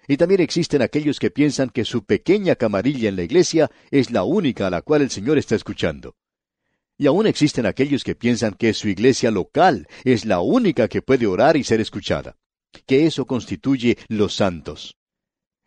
Y 0.08 0.16
también 0.16 0.40
existen 0.40 0.82
aquellos 0.82 1.18
que 1.18 1.30
piensan 1.30 1.70
que 1.70 1.84
su 1.84 2.04
pequeña 2.04 2.56
camarilla 2.56 3.08
en 3.08 3.16
la 3.16 3.22
iglesia 3.22 3.70
es 3.90 4.10
la 4.10 4.24
única 4.24 4.66
a 4.66 4.70
la 4.70 4.82
cual 4.82 5.02
el 5.02 5.10
Señor 5.10 5.38
está 5.38 5.54
escuchando. 5.54 6.14
Y 6.96 7.06
aún 7.06 7.26
existen 7.26 7.66
aquellos 7.66 8.04
que 8.04 8.14
piensan 8.14 8.54
que 8.54 8.72
su 8.72 8.88
iglesia 8.88 9.30
local 9.30 9.88
es 10.04 10.24
la 10.24 10.40
única 10.40 10.88
que 10.88 11.02
puede 11.02 11.26
orar 11.26 11.56
y 11.56 11.64
ser 11.64 11.80
escuchada, 11.80 12.36
que 12.86 13.06
eso 13.06 13.26
constituye 13.26 13.98
los 14.08 14.34
santos. 14.34 14.96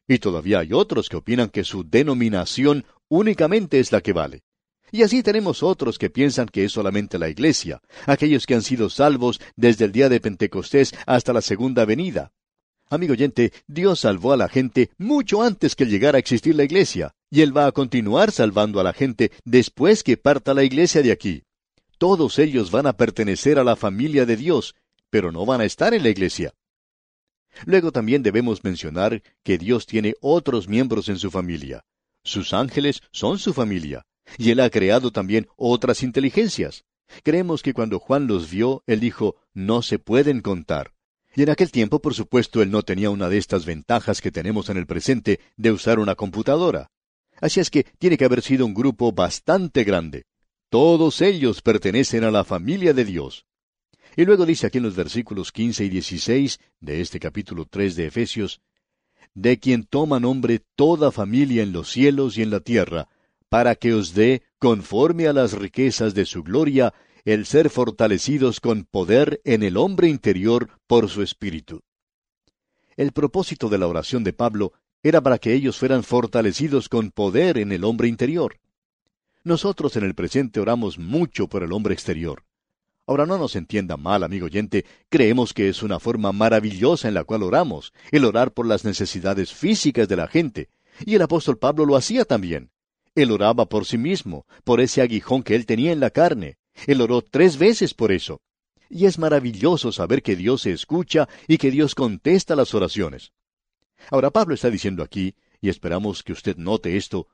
Y 0.08 0.20
todavía 0.20 0.60
hay 0.60 0.72
otros 0.72 1.10
que 1.10 1.18
opinan 1.18 1.50
que 1.50 1.64
su 1.64 1.84
denominación 1.84 2.86
únicamente 3.10 3.80
es 3.80 3.92
la 3.92 4.02
que 4.02 4.14
vale. 4.14 4.44
Y 4.92 5.04
así 5.04 5.22
tenemos 5.22 5.64
otros 5.64 5.98
que 5.98 6.10
piensan 6.10 6.48
que 6.48 6.64
es 6.64 6.72
solamente 6.72 7.20
la 7.20 7.30
iglesia, 7.30 7.82
aquellos 8.06 8.46
que 8.46 8.56
han 8.56 8.62
sido 8.62 8.90
salvos 8.90 9.42
desde 9.56 9.86
el 9.86 9.92
día 9.92 10.08
de 10.08 10.22
Pentecostés 10.22 10.94
hasta 11.06 11.34
la 11.34 11.42
segunda 11.42 11.84
venida. 11.86 12.32
Amigo 12.90 13.14
oyente, 13.14 13.52
Dios 13.68 14.00
salvó 14.00 14.32
a 14.32 14.38
la 14.38 14.48
gente 14.48 14.92
mucho 14.98 15.44
antes 15.44 15.76
que 15.76 15.86
llegara 15.86 16.16
a 16.16 16.20
existir 16.20 16.56
la 16.56 16.64
iglesia, 16.64 17.14
y 17.30 17.42
Él 17.42 17.56
va 17.56 17.68
a 17.68 17.74
continuar 17.74 18.32
salvando 18.32 18.80
a 18.80 18.84
la 18.84 18.94
gente 18.94 19.32
después 19.44 20.04
que 20.04 20.16
parta 20.16 20.54
la 20.54 20.64
iglesia 20.64 21.02
de 21.02 21.12
aquí. 21.12 21.44
Todos 21.98 22.40
ellos 22.40 22.72
van 22.72 22.88
a 22.88 22.94
pertenecer 22.94 23.60
a 23.60 23.66
la 23.66 23.76
familia 23.76 24.26
de 24.26 24.38
Dios, 24.38 24.74
pero 25.10 25.34
no 25.34 25.46
van 25.46 25.60
a 25.60 25.66
estar 25.66 25.94
en 25.94 26.04
la 26.04 26.10
iglesia. 26.10 26.54
Luego 27.66 27.92
también 27.92 28.24
debemos 28.24 28.64
mencionar 28.64 29.22
que 29.44 29.58
Dios 29.58 29.86
tiene 29.86 30.14
otros 30.22 30.70
miembros 30.70 31.10
en 31.10 31.18
su 31.18 31.30
familia. 31.30 31.84
Sus 32.24 32.54
ángeles 32.54 33.02
son 33.12 33.40
su 33.40 33.54
familia. 33.54 34.06
Y 34.38 34.52
él 34.52 34.60
ha 34.60 34.70
creado 34.70 35.12
también 35.12 35.48
otras 35.56 36.04
inteligencias. 36.04 36.86
Creemos 37.24 37.62
que 37.62 37.74
cuando 37.74 38.00
Juan 38.00 38.28
los 38.28 38.50
vio, 38.50 38.84
él 38.86 39.00
dijo, 39.00 39.38
no 39.54 39.82
se 39.82 40.00
pueden 40.00 40.42
contar. 40.42 40.94
Y 41.36 41.44
en 41.44 41.50
aquel 41.50 41.72
tiempo, 41.72 42.02
por 42.02 42.14
supuesto, 42.14 42.62
él 42.62 42.72
no 42.72 42.82
tenía 42.82 43.10
una 43.10 43.30
de 43.30 43.38
estas 43.38 43.66
ventajas 43.66 44.22
que 44.22 44.32
tenemos 44.32 44.70
en 44.70 44.78
el 44.78 44.88
presente 44.88 45.40
de 45.56 45.72
usar 45.72 46.00
una 46.00 46.16
computadora. 46.16 46.90
Así 47.40 47.60
es 47.60 47.70
que 47.70 47.84
tiene 48.00 48.18
que 48.18 48.26
haber 48.26 48.42
sido 48.42 48.66
un 48.66 48.74
grupo 48.74 49.12
bastante 49.12 49.84
grande. 49.84 50.26
Todos 50.70 51.22
ellos 51.22 51.62
pertenecen 51.62 52.24
a 52.24 52.32
la 52.32 52.44
familia 52.44 52.94
de 52.94 53.06
Dios. 53.06 53.46
Y 54.16 54.26
luego 54.26 54.46
dice 54.46 54.68
aquí 54.68 54.80
en 54.80 54.84
los 54.84 54.96
versículos 54.96 55.52
15 55.52 55.86
y 55.86 55.90
16 55.90 56.60
de 56.80 57.02
este 57.02 57.20
capítulo 57.20 57.66
3 57.66 57.96
de 57.96 58.08
Efesios, 58.08 58.62
de 59.36 59.60
quien 59.60 59.84
toma 59.84 60.20
nombre 60.20 60.64
toda 60.76 61.12
familia 61.12 61.62
en 61.62 61.72
los 61.72 61.92
cielos 61.92 62.38
y 62.38 62.42
en 62.42 62.50
la 62.50 62.60
tierra, 62.60 63.08
para 63.50 63.76
que 63.76 63.94
os 63.94 64.14
dé, 64.14 64.44
conforme 64.60 65.28
a 65.28 65.34
las 65.34 65.54
riquezas 65.54 66.14
de 66.14 66.26
su 66.26 66.44
gloria, 66.44 66.94
el 67.26 67.46
ser 67.46 67.70
fortalecidos 67.70 68.60
con 68.60 68.86
poder 68.86 69.42
en 69.44 69.64
el 69.64 69.78
hombre 69.78 70.08
interior 70.08 70.70
por 70.88 71.10
su 71.10 71.22
espíritu. 71.22 71.82
El 72.96 73.12
propósito 73.12 73.70
de 73.70 73.78
la 73.78 73.88
oración 73.88 74.24
de 74.24 74.34
Pablo 74.34 74.74
era 75.04 75.22
para 75.22 75.38
que 75.38 75.54
ellos 75.54 75.78
fueran 75.78 76.04
fortalecidos 76.04 76.90
con 76.90 77.12
poder 77.12 77.58
en 77.58 77.72
el 77.72 77.84
hombre 77.84 78.08
interior. 78.08 78.60
Nosotros 79.44 79.96
en 79.96 80.04
el 80.04 80.16
presente 80.16 80.60
oramos 80.60 80.98
mucho 80.98 81.48
por 81.48 81.64
el 81.64 81.72
hombre 81.72 81.94
exterior. 81.94 82.44
Ahora 83.06 83.26
no 83.26 83.38
nos 83.38 83.56
entienda 83.56 83.96
mal, 83.96 84.24
amigo 84.24 84.48
oyente, 84.48 84.86
creemos 85.08 85.54
que 85.54 85.70
es 85.70 85.82
una 85.82 86.00
forma 86.00 86.34
maravillosa 86.34 87.08
en 87.08 87.14
la 87.14 87.24
cual 87.24 87.44
oramos, 87.44 87.94
el 88.12 88.26
orar 88.26 88.52
por 88.52 88.66
las 88.66 88.84
necesidades 88.84 89.54
físicas 89.54 90.10
de 90.10 90.18
la 90.18 90.28
gente, 90.28 90.70
y 91.06 91.16
el 91.16 91.22
apóstol 91.22 91.58
Pablo 91.58 91.86
lo 91.86 91.96
hacía 91.96 92.26
también. 92.26 92.70
Él 93.18 93.32
oraba 93.32 93.66
por 93.66 93.86
sí 93.86 93.98
mismo, 93.98 94.46
por 94.64 94.80
ese 94.80 95.02
aguijón 95.02 95.42
que 95.42 95.56
él 95.56 95.66
tenía 95.66 95.92
en 95.92 96.00
la 96.00 96.12
carne. 96.12 96.60
Él 96.86 97.02
oró 97.02 97.24
tres 97.24 97.58
veces 97.58 97.96
por 97.96 98.12
eso. 98.12 98.42
Y 98.92 99.08
es 99.08 99.18
maravilloso 99.18 99.92
saber 99.92 100.22
que 100.22 100.36
Dios 100.36 100.62
se 100.62 100.72
escucha 100.72 101.28
y 101.48 101.58
que 101.58 101.72
Dios 101.72 101.96
contesta 101.96 102.56
las 102.56 102.76
oraciones. 102.76 103.32
Ahora 104.12 104.30
Pablo 104.30 104.54
está 104.54 104.70
diciendo 104.70 105.02
aquí, 105.02 105.34
y 105.60 105.70
esperamos 105.70 106.22
que 106.22 106.32
usted 106.32 106.58
note 106.58 106.96
esto, 106.96 107.28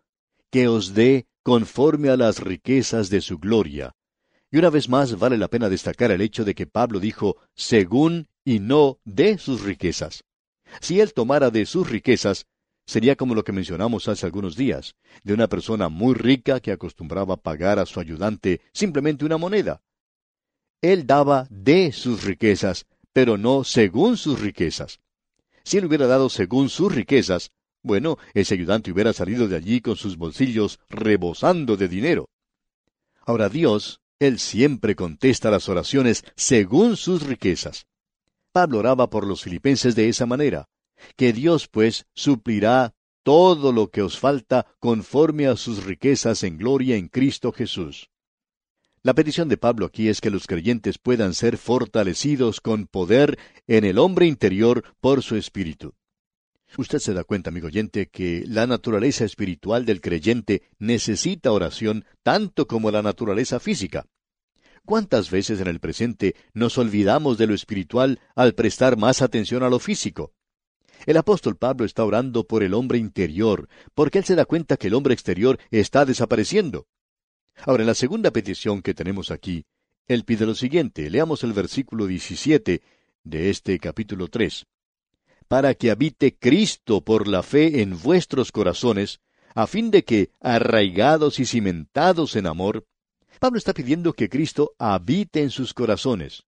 que 0.49 0.69
os 0.69 0.93
dé 0.93 1.27
conforme 1.43 2.07
a 2.07 2.15
las 2.15 2.39
riquezas 2.39 3.09
de 3.09 3.19
su 3.19 3.37
gloria. 3.37 3.93
Y 4.51 4.59
una 4.59 4.69
vez 4.69 4.87
más 4.87 5.19
vale 5.19 5.37
la 5.37 5.49
pena 5.49 5.67
destacar 5.67 6.11
el 6.11 6.21
hecho 6.21 6.45
de 6.45 6.55
que 6.55 6.65
Pablo 6.65 7.01
dijo 7.01 7.35
según 7.55 8.29
y 8.45 8.59
no 8.59 8.99
de 9.03 9.37
sus 9.37 9.63
riquezas. 9.63 10.23
Si 10.79 11.01
él 11.01 11.13
tomara 11.13 11.51
de 11.51 11.65
sus 11.65 11.89
riquezas, 11.89 12.45
sería 12.85 13.15
como 13.15 13.35
lo 13.35 13.43
que 13.43 13.51
mencionamos 13.51 14.07
hace 14.07 14.25
algunos 14.25 14.55
días, 14.55 14.95
de 15.23 15.33
una 15.33 15.47
persona 15.47 15.89
muy 15.89 16.15
rica 16.15 16.59
que 16.59 16.71
acostumbraba 16.71 17.37
pagar 17.37 17.79
a 17.79 17.85
su 17.85 17.99
ayudante 17.99 18.61
simplemente 18.73 19.25
una 19.25 19.37
moneda. 19.37 19.81
Él 20.81 21.07
daba 21.07 21.47
de 21.49 21.91
sus 21.91 22.23
riquezas, 22.23 22.85
pero 23.13 23.37
no 23.37 23.63
según 23.63 24.17
sus 24.17 24.41
riquezas. 24.41 24.99
Si 25.63 25.77
él 25.77 25.85
hubiera 25.85 26.07
dado 26.07 26.29
según 26.29 26.69
sus 26.69 26.93
riquezas, 26.93 27.51
bueno, 27.83 28.17
ese 28.33 28.53
ayudante 28.53 28.91
hubiera 28.91 29.13
salido 29.13 29.47
de 29.47 29.57
allí 29.57 29.81
con 29.81 29.95
sus 29.95 30.17
bolsillos 30.17 30.79
rebosando 30.89 31.77
de 31.77 31.87
dinero. 31.87 32.29
Ahora 33.25 33.49
Dios, 33.49 34.01
Él 34.19 34.39
siempre 34.39 34.95
contesta 34.95 35.51
las 35.51 35.69
oraciones 35.69 36.23
según 36.35 36.97
sus 36.97 37.23
riquezas. 37.23 37.85
Pablo 38.51 38.79
oraba 38.79 39.09
por 39.09 39.25
los 39.25 39.43
filipenses 39.43 39.95
de 39.95 40.09
esa 40.09 40.25
manera, 40.25 40.67
que 41.15 41.33
Dios 41.33 41.67
pues 41.67 42.05
suplirá 42.13 42.93
todo 43.23 43.71
lo 43.71 43.89
que 43.89 44.01
os 44.01 44.19
falta 44.19 44.67
conforme 44.79 45.47
a 45.47 45.55
sus 45.55 45.83
riquezas 45.83 46.43
en 46.43 46.57
gloria 46.57 46.97
en 46.97 47.07
Cristo 47.07 47.51
Jesús. 47.51 48.09
La 49.01 49.13
petición 49.13 49.49
de 49.49 49.57
Pablo 49.57 49.85
aquí 49.85 50.07
es 50.07 50.21
que 50.21 50.29
los 50.29 50.47
creyentes 50.47 50.97
puedan 50.97 51.33
ser 51.33 51.57
fortalecidos 51.57 52.61
con 52.61 52.87
poder 52.87 53.37
en 53.67 53.83
el 53.83 53.97
hombre 53.97 54.27
interior 54.27 54.83
por 55.01 55.23
su 55.23 55.35
espíritu. 55.35 55.93
Usted 56.77 56.99
se 56.99 57.13
da 57.13 57.23
cuenta, 57.23 57.49
amigo 57.49 57.67
oyente, 57.67 58.07
que 58.07 58.45
la 58.47 58.65
naturaleza 58.65 59.25
espiritual 59.25 59.85
del 59.85 60.01
creyente 60.01 60.63
necesita 60.79 61.51
oración 61.51 62.05
tanto 62.23 62.65
como 62.65 62.91
la 62.91 63.01
naturaleza 63.01 63.59
física. 63.59 64.05
¿Cuántas 64.85 65.29
veces 65.29 65.61
en 65.61 65.67
el 65.67 65.79
presente 65.79 66.35
nos 66.53 66.77
olvidamos 66.77 67.37
de 67.37 67.47
lo 67.47 67.53
espiritual 67.53 68.19
al 68.35 68.53
prestar 68.53 68.97
más 68.97 69.21
atención 69.21 69.63
a 69.63 69.69
lo 69.69 69.79
físico? 69.79 70.33
El 71.05 71.17
apóstol 71.17 71.57
Pablo 71.57 71.85
está 71.85 72.03
orando 72.05 72.45
por 72.45 72.63
el 72.63 72.73
hombre 72.73 72.97
interior, 72.97 73.67
porque 73.93 74.19
él 74.19 74.25
se 74.25 74.35
da 74.35 74.45
cuenta 74.45 74.77
que 74.77 74.87
el 74.87 74.93
hombre 74.93 75.13
exterior 75.13 75.59
está 75.71 76.05
desapareciendo. 76.05 76.87
Ahora, 77.65 77.83
en 77.83 77.87
la 77.87 77.95
segunda 77.95 78.31
petición 78.31 78.81
que 78.81 78.93
tenemos 78.93 79.31
aquí, 79.31 79.65
él 80.07 80.23
pide 80.23 80.45
lo 80.45 80.55
siguiente. 80.55 81.09
Leamos 81.09 81.43
el 81.43 81.53
versículo 81.53 82.07
17 82.07 82.81
de 83.23 83.49
este 83.49 83.79
capítulo 83.79 84.27
3 84.27 84.65
para 85.53 85.75
que 85.75 85.91
habite 85.91 86.35
Cristo 86.35 87.01
por 87.01 87.27
la 87.27 87.43
fe 87.43 87.81
en 87.81 88.01
vuestros 88.01 88.51
corazones, 88.51 89.19
a 89.53 89.67
fin 89.67 89.91
de 89.91 90.03
que, 90.03 90.31
arraigados 90.39 91.39
y 91.39 91.45
cimentados 91.45 92.35
en 92.35 92.47
amor, 92.47 92.87
Pablo 93.39 93.59
está 93.59 93.73
pidiendo 93.73 94.13
que 94.13 94.29
Cristo 94.29 94.73
habite 94.79 95.43
en 95.43 95.51
sus 95.51 95.75
corazones. 95.75 96.45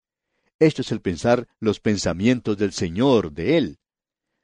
Esto 0.60 0.82
es 0.82 0.92
el 0.92 1.00
pensar 1.00 1.48
los 1.58 1.80
pensamientos 1.80 2.56
del 2.56 2.72
Señor, 2.72 3.32
de 3.32 3.58
Él. 3.58 3.78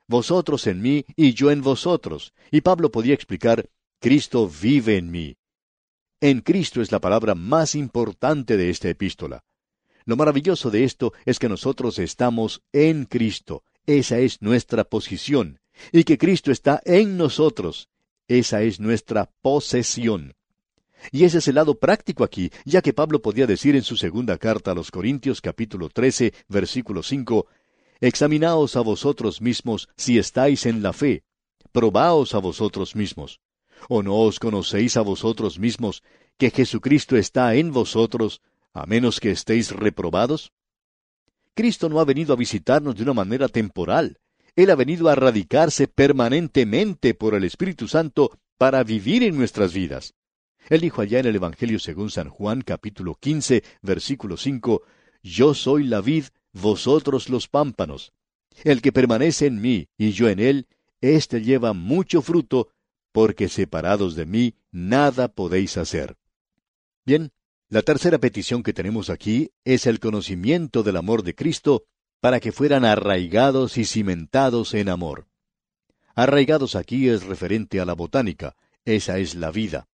Vosotros 0.09 0.67
en 0.67 0.81
mí 0.81 1.05
y 1.17 1.35
yo 1.35 1.51
en 1.51 1.63
vosotros. 1.63 2.33
Y 2.51 2.63
Pablo 2.63 2.91
podía 2.91 3.15
explicar, 3.15 3.69
Cristo 4.01 4.49
vive 4.49 4.97
en 4.97 5.11
mí. 5.11 5.37
En 6.21 6.41
Cristo 6.41 6.81
es 6.81 6.91
la 6.91 6.99
palabra 6.99 7.35
más 7.35 7.75
importante 7.75 8.57
de 8.57 8.71
esta 8.71 8.89
epístola. 8.89 9.45
Lo 10.05 10.17
maravilloso 10.17 10.71
de 10.71 10.85
esto 10.85 11.13
es 11.27 11.39
que 11.39 11.51
nosotros 11.51 11.99
estamos 11.99 12.63
en 12.73 13.05
Cristo, 13.05 13.63
esa 13.89 14.19
es 14.19 14.43
nuestra 14.43 14.85
posición. 14.85 15.61
Y 15.93 16.05
que 16.05 16.19
Cristo 16.19 16.51
está 16.51 16.81
en 16.85 17.17
nosotros. 17.17 17.89
Esa 18.29 18.63
es 18.63 18.81
nuestra 18.81 19.31
posesión. 19.41 20.35
Y 21.13 21.25
ese 21.25 21.39
es 21.39 21.49
el 21.49 21.55
lado 21.55 21.79
práctico 21.79 22.25
aquí, 22.25 22.51
ya 22.65 22.83
que 22.83 22.93
Pablo 22.93 23.23
podía 23.23 23.47
decir 23.47 23.77
en 23.77 23.83
su 23.83 23.97
segunda 23.97 24.37
carta 24.37 24.73
a 24.73 24.75
los 24.75 24.91
Corintios 24.91 25.41
capítulo 25.41 25.89
13, 25.89 26.35
versículo 26.49 27.03
5, 27.03 27.47
Examinaos 28.01 28.77
a 28.77 28.81
vosotros 28.81 29.41
mismos 29.41 29.89
si 29.97 30.19
estáis 30.19 30.67
en 30.67 30.83
la 30.83 30.93
fe, 30.93 31.25
probaos 31.73 32.35
a 32.35 32.39
vosotros 32.39 32.95
mismos. 32.95 33.41
¿O 33.89 34.03
no 34.03 34.17
os 34.17 34.39
conocéis 34.39 34.97
a 34.97 35.03
vosotros 35.03 35.59
mismos 35.59 36.03
que 36.37 36.51
Jesucristo 36.51 37.17
está 37.17 37.55
en 37.55 37.73
vosotros, 37.73 38.41
a 38.73 38.87
menos 38.87 39.21
que 39.21 39.31
estéis 39.31 39.73
reprobados? 39.73 40.53
Cristo 41.55 41.89
no 41.89 41.99
ha 41.99 42.05
venido 42.05 42.33
a 42.33 42.37
visitarnos 42.37 42.95
de 42.97 43.03
una 43.03 43.15
manera 43.15 43.49
temporal. 43.49 44.19
Él 44.55 44.71
ha 44.71 44.77
venido 44.77 45.09
a 45.09 45.15
radicarse 45.15 45.89
permanentemente 45.89 47.15
por 47.15 47.35
el 47.35 47.45
Espíritu 47.45 47.89
Santo 47.89 48.39
para 48.59 48.85
vivir 48.85 49.23
en 49.25 49.37
nuestras 49.37 49.73
vidas. 49.73 50.15
Él 50.69 50.81
dijo 50.81 51.01
allá 51.01 51.19
en 51.19 51.27
el 51.27 51.37
Evangelio 51.37 51.79
según 51.79 52.11
San 52.11 52.29
Juan 52.29 52.63
capítulo 52.63 53.15
15, 53.15 53.65
versículo 53.83 54.37
5, 54.37 54.83
Yo 55.23 55.55
soy 55.55 55.85
la 55.85 56.01
vid, 56.01 56.25
vosotros 56.53 57.29
los 57.29 57.49
pámpanos. 57.49 58.13
El 58.65 58.83
que 58.83 58.93
permanece 58.93 59.47
en 59.47 59.61
mí 59.61 59.89
y 59.97 60.13
yo 60.13 60.29
en 60.29 60.41
él, 60.41 60.67
éste 61.01 61.43
lleva 61.43 61.73
mucho 61.73 62.23
fruto, 62.23 62.69
porque 63.13 63.49
separados 63.49 64.15
de 64.15 64.27
mí 64.27 64.55
nada 64.71 65.29
podéis 65.29 65.77
hacer. 65.77 66.17
Bien, 67.05 67.33
la 67.69 67.83
tercera 67.83 68.19
petición 68.19 68.63
que 68.63 68.73
tenemos 68.73 69.11
aquí 69.11 69.51
es 69.65 69.87
el 69.87 70.01
conocimiento 70.01 70.83
del 70.83 70.97
amor 70.97 71.23
de 71.23 71.35
Cristo 71.35 71.85
para 72.21 72.41
que 72.41 72.53
fueran 72.53 72.85
arraigados 72.85 73.79
y 73.79 73.85
cimentados 73.85 74.75
en 74.75 74.89
amor. 74.89 75.27
Arraigados 76.15 76.75
aquí 76.75 77.09
es 77.09 77.25
referente 77.25 77.81
a 77.81 77.85
la 77.85 77.95
botánica, 77.95 78.57
esa 78.85 79.19
es 79.19 79.35
la 79.35 79.51
vida. 79.51 79.89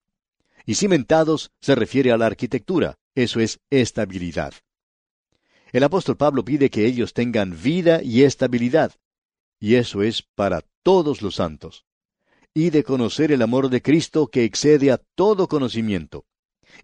Y 0.64 0.76
cimentados 0.76 1.50
se 1.60 1.74
refiere 1.74 2.12
a 2.12 2.16
la 2.16 2.26
arquitectura, 2.26 2.96
eso 3.14 3.40
es 3.40 3.60
estabilidad. 3.70 4.54
El 5.74 5.82
apóstol 5.82 6.16
Pablo 6.16 6.44
pide 6.44 6.70
que 6.70 6.86
ellos 6.86 7.14
tengan 7.14 7.60
vida 7.60 8.00
y 8.00 8.22
estabilidad, 8.22 8.92
y 9.58 9.74
eso 9.74 10.04
es 10.04 10.22
para 10.22 10.62
todos 10.84 11.20
los 11.20 11.34
santos. 11.34 11.84
Y 12.54 12.70
de 12.70 12.84
conocer 12.84 13.32
el 13.32 13.42
amor 13.42 13.68
de 13.70 13.82
Cristo 13.82 14.28
que 14.28 14.44
excede 14.44 14.92
a 14.92 14.98
todo 14.98 15.48
conocimiento. 15.48 16.26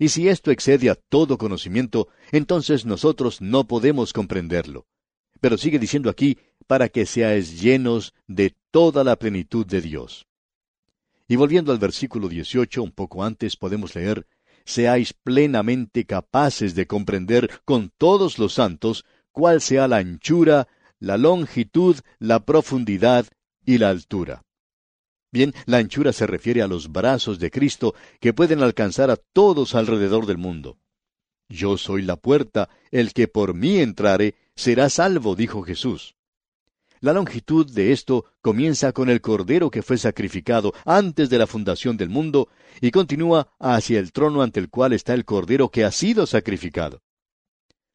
Y 0.00 0.08
si 0.08 0.28
esto 0.28 0.50
excede 0.50 0.90
a 0.90 0.96
todo 0.96 1.38
conocimiento, 1.38 2.08
entonces 2.32 2.84
nosotros 2.84 3.40
no 3.40 3.68
podemos 3.68 4.12
comprenderlo. 4.12 4.88
Pero 5.40 5.56
sigue 5.56 5.78
diciendo 5.78 6.10
aquí, 6.10 6.38
para 6.66 6.88
que 6.88 7.06
seáis 7.06 7.60
llenos 7.60 8.12
de 8.26 8.56
toda 8.72 9.04
la 9.04 9.14
plenitud 9.14 9.64
de 9.66 9.82
Dios. 9.82 10.26
Y 11.28 11.36
volviendo 11.36 11.70
al 11.70 11.78
versículo 11.78 12.28
18, 12.28 12.82
un 12.82 12.90
poco 12.90 13.22
antes 13.22 13.56
podemos 13.56 13.94
leer, 13.94 14.26
seáis 14.70 15.12
plenamente 15.12 16.06
capaces 16.06 16.74
de 16.74 16.86
comprender 16.86 17.50
con 17.64 17.90
todos 17.96 18.38
los 18.38 18.54
santos 18.54 19.04
cuál 19.32 19.60
sea 19.60 19.88
la 19.88 19.98
anchura, 19.98 20.68
la 20.98 21.16
longitud, 21.16 21.96
la 22.18 22.44
profundidad 22.44 23.26
y 23.64 23.78
la 23.78 23.90
altura. 23.90 24.42
Bien, 25.32 25.54
la 25.66 25.78
anchura 25.78 26.12
se 26.12 26.26
refiere 26.26 26.62
a 26.62 26.66
los 26.66 26.90
brazos 26.90 27.38
de 27.38 27.50
Cristo 27.50 27.94
que 28.20 28.32
pueden 28.32 28.62
alcanzar 28.62 29.10
a 29.10 29.16
todos 29.16 29.74
alrededor 29.74 30.26
del 30.26 30.38
mundo. 30.38 30.78
Yo 31.48 31.76
soy 31.76 32.02
la 32.02 32.16
puerta, 32.16 32.68
el 32.90 33.12
que 33.12 33.28
por 33.28 33.54
mí 33.54 33.78
entrare 33.78 34.34
será 34.54 34.88
salvo, 34.88 35.36
dijo 35.36 35.62
Jesús. 35.62 36.14
La 37.00 37.12
longitud 37.12 37.70
de 37.70 37.92
esto 37.92 38.26
comienza 38.42 38.92
con 38.92 39.08
el 39.08 39.20
Cordero 39.20 39.70
que 39.70 39.82
fue 39.82 39.96
sacrificado 39.96 40.74
antes 40.84 41.30
de 41.30 41.38
la 41.38 41.46
fundación 41.46 41.96
del 41.96 42.10
mundo 42.10 42.48
y 42.80 42.90
continúa 42.90 43.48
hacia 43.58 43.98
el 43.98 44.12
trono 44.12 44.42
ante 44.42 44.60
el 44.60 44.68
cual 44.68 44.92
está 44.92 45.14
el 45.14 45.24
Cordero 45.24 45.70
que 45.70 45.84
ha 45.84 45.92
sido 45.92 46.26
sacrificado. 46.26 47.02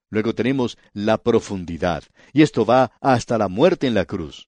Luego 0.09 0.33
tenemos 0.33 0.77
la 0.93 1.17
profundidad, 1.17 2.03
y 2.33 2.41
esto 2.41 2.65
va 2.65 2.91
hasta 3.01 3.37
la 3.37 3.47
muerte 3.47 3.87
en 3.87 3.93
la 3.93 4.05
cruz 4.05 4.47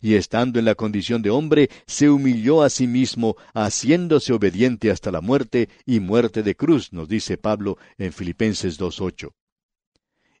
y 0.00 0.14
estando 0.14 0.58
en 0.58 0.64
la 0.64 0.74
condición 0.74 1.22
de 1.22 1.30
hombre, 1.30 1.70
se 1.86 2.08
humilló 2.08 2.62
a 2.62 2.70
sí 2.70 2.86
mismo, 2.86 3.36
haciéndose 3.54 4.32
obediente 4.32 4.90
hasta 4.90 5.10
la 5.10 5.20
muerte 5.20 5.68
y 5.84 6.00
muerte 6.00 6.42
de 6.42 6.54
cruz, 6.54 6.92
nos 6.92 7.08
dice 7.08 7.38
Pablo 7.38 7.78
en 7.98 8.12
Filipenses 8.12 8.78
2.8. 8.78 9.32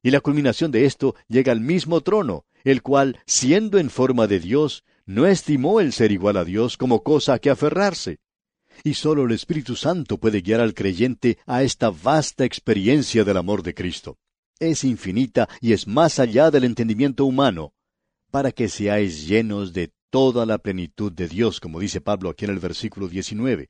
Y 0.02 0.10
la 0.10 0.20
culminación 0.20 0.70
de 0.70 0.84
esto 0.84 1.14
llega 1.28 1.52
al 1.52 1.60
mismo 1.60 2.00
trono, 2.00 2.44
el 2.66 2.82
cual, 2.82 3.20
siendo 3.26 3.78
en 3.78 3.90
forma 3.90 4.26
de 4.26 4.40
Dios, 4.40 4.82
no 5.06 5.24
estimó 5.26 5.78
el 5.78 5.92
ser 5.92 6.10
igual 6.10 6.36
a 6.36 6.44
Dios 6.44 6.76
como 6.76 7.04
cosa 7.04 7.34
a 7.34 7.38
que 7.38 7.48
aferrarse. 7.48 8.18
Y 8.82 8.94
sólo 8.94 9.24
el 9.24 9.30
Espíritu 9.30 9.76
Santo 9.76 10.18
puede 10.18 10.40
guiar 10.40 10.60
al 10.60 10.74
creyente 10.74 11.38
a 11.46 11.62
esta 11.62 11.90
vasta 11.90 12.44
experiencia 12.44 13.22
del 13.22 13.36
amor 13.36 13.62
de 13.62 13.72
Cristo. 13.72 14.18
Es 14.58 14.82
infinita 14.82 15.48
y 15.60 15.74
es 15.74 15.86
más 15.86 16.18
allá 16.18 16.50
del 16.50 16.64
entendimiento 16.64 17.24
humano 17.24 17.72
para 18.32 18.50
que 18.50 18.68
seáis 18.68 19.28
llenos 19.28 19.72
de 19.72 19.92
toda 20.10 20.44
la 20.44 20.58
plenitud 20.58 21.12
de 21.12 21.28
Dios, 21.28 21.60
como 21.60 21.78
dice 21.78 22.00
Pablo 22.00 22.30
aquí 22.30 22.46
en 22.46 22.50
el 22.50 22.58
versículo 22.58 23.06
19. 23.06 23.68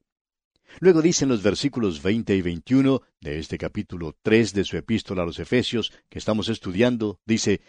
Luego 0.81 1.03
dicen 1.03 1.29
los 1.29 1.43
versículos 1.43 2.03
20 2.03 2.37
y 2.37 2.43
21 2.43 3.03
de 3.21 3.39
este 3.39 3.59
capítulo 3.59 4.17
3 4.23 4.53
de 4.53 4.65
su 4.65 4.77
epístola 4.77 5.23
a 5.23 5.27
los 5.27 5.39
Efesios 5.39 5.93
que 6.09 6.19
estamos 6.19 6.49
estudiando, 6.49 7.21
dice, 7.25 7.61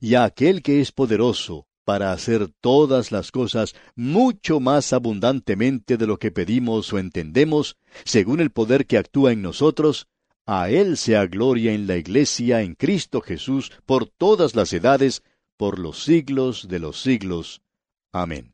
Y 0.00 0.14
a 0.14 0.24
aquel 0.24 0.62
que 0.62 0.80
es 0.80 0.92
poderoso 0.92 1.66
para 1.84 2.12
hacer 2.12 2.48
todas 2.60 3.10
las 3.10 3.32
cosas 3.32 3.74
mucho 3.96 4.60
más 4.60 4.92
abundantemente 4.92 5.96
de 5.96 6.06
lo 6.06 6.18
que 6.18 6.30
pedimos 6.30 6.92
o 6.92 6.98
entendemos, 6.98 7.76
según 8.04 8.40
el 8.40 8.50
poder 8.50 8.86
que 8.86 8.98
actúa 8.98 9.32
en 9.32 9.42
nosotros, 9.42 10.06
a 10.46 10.70
Él 10.70 10.96
sea 10.96 11.26
gloria 11.26 11.72
en 11.72 11.86
la 11.86 11.96
Iglesia 11.96 12.62
en 12.62 12.74
Cristo 12.74 13.20
Jesús 13.20 13.72
por 13.86 14.08
todas 14.08 14.54
las 14.54 14.72
edades, 14.72 15.22
por 15.56 15.78
los 15.78 16.02
siglos 16.02 16.68
de 16.68 16.78
los 16.78 17.00
siglos. 17.00 17.62
Amén. 18.12 18.51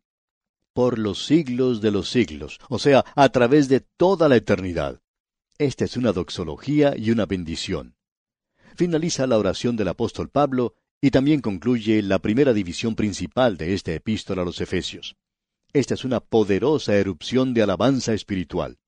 Por 0.78 0.96
los 0.96 1.26
siglos 1.26 1.80
de 1.80 1.90
los 1.90 2.08
siglos, 2.08 2.60
o 2.68 2.78
sea, 2.78 3.04
a 3.16 3.28
través 3.30 3.68
de 3.68 3.80
toda 3.80 4.28
la 4.28 4.36
eternidad. 4.36 5.00
Esta 5.58 5.84
es 5.84 5.96
una 5.96 6.12
doxología 6.12 6.94
y 6.96 7.10
una 7.10 7.26
bendición. 7.26 7.96
Finaliza 8.76 9.26
la 9.26 9.38
oración 9.38 9.74
del 9.74 9.88
apóstol 9.88 10.28
Pablo 10.28 10.76
y 11.00 11.10
también 11.10 11.40
concluye 11.40 12.00
la 12.00 12.20
primera 12.20 12.52
división 12.52 12.94
principal 12.94 13.56
de 13.56 13.74
esta 13.74 13.92
epístola 13.92 14.42
a 14.42 14.44
los 14.44 14.60
Efesios. 14.60 15.16
Esta 15.72 15.94
es 15.94 16.04
una 16.04 16.20
poderosa 16.20 16.94
erupción 16.94 17.54
de 17.54 17.62
alabanza 17.62 18.14
espiritual. 18.14 18.78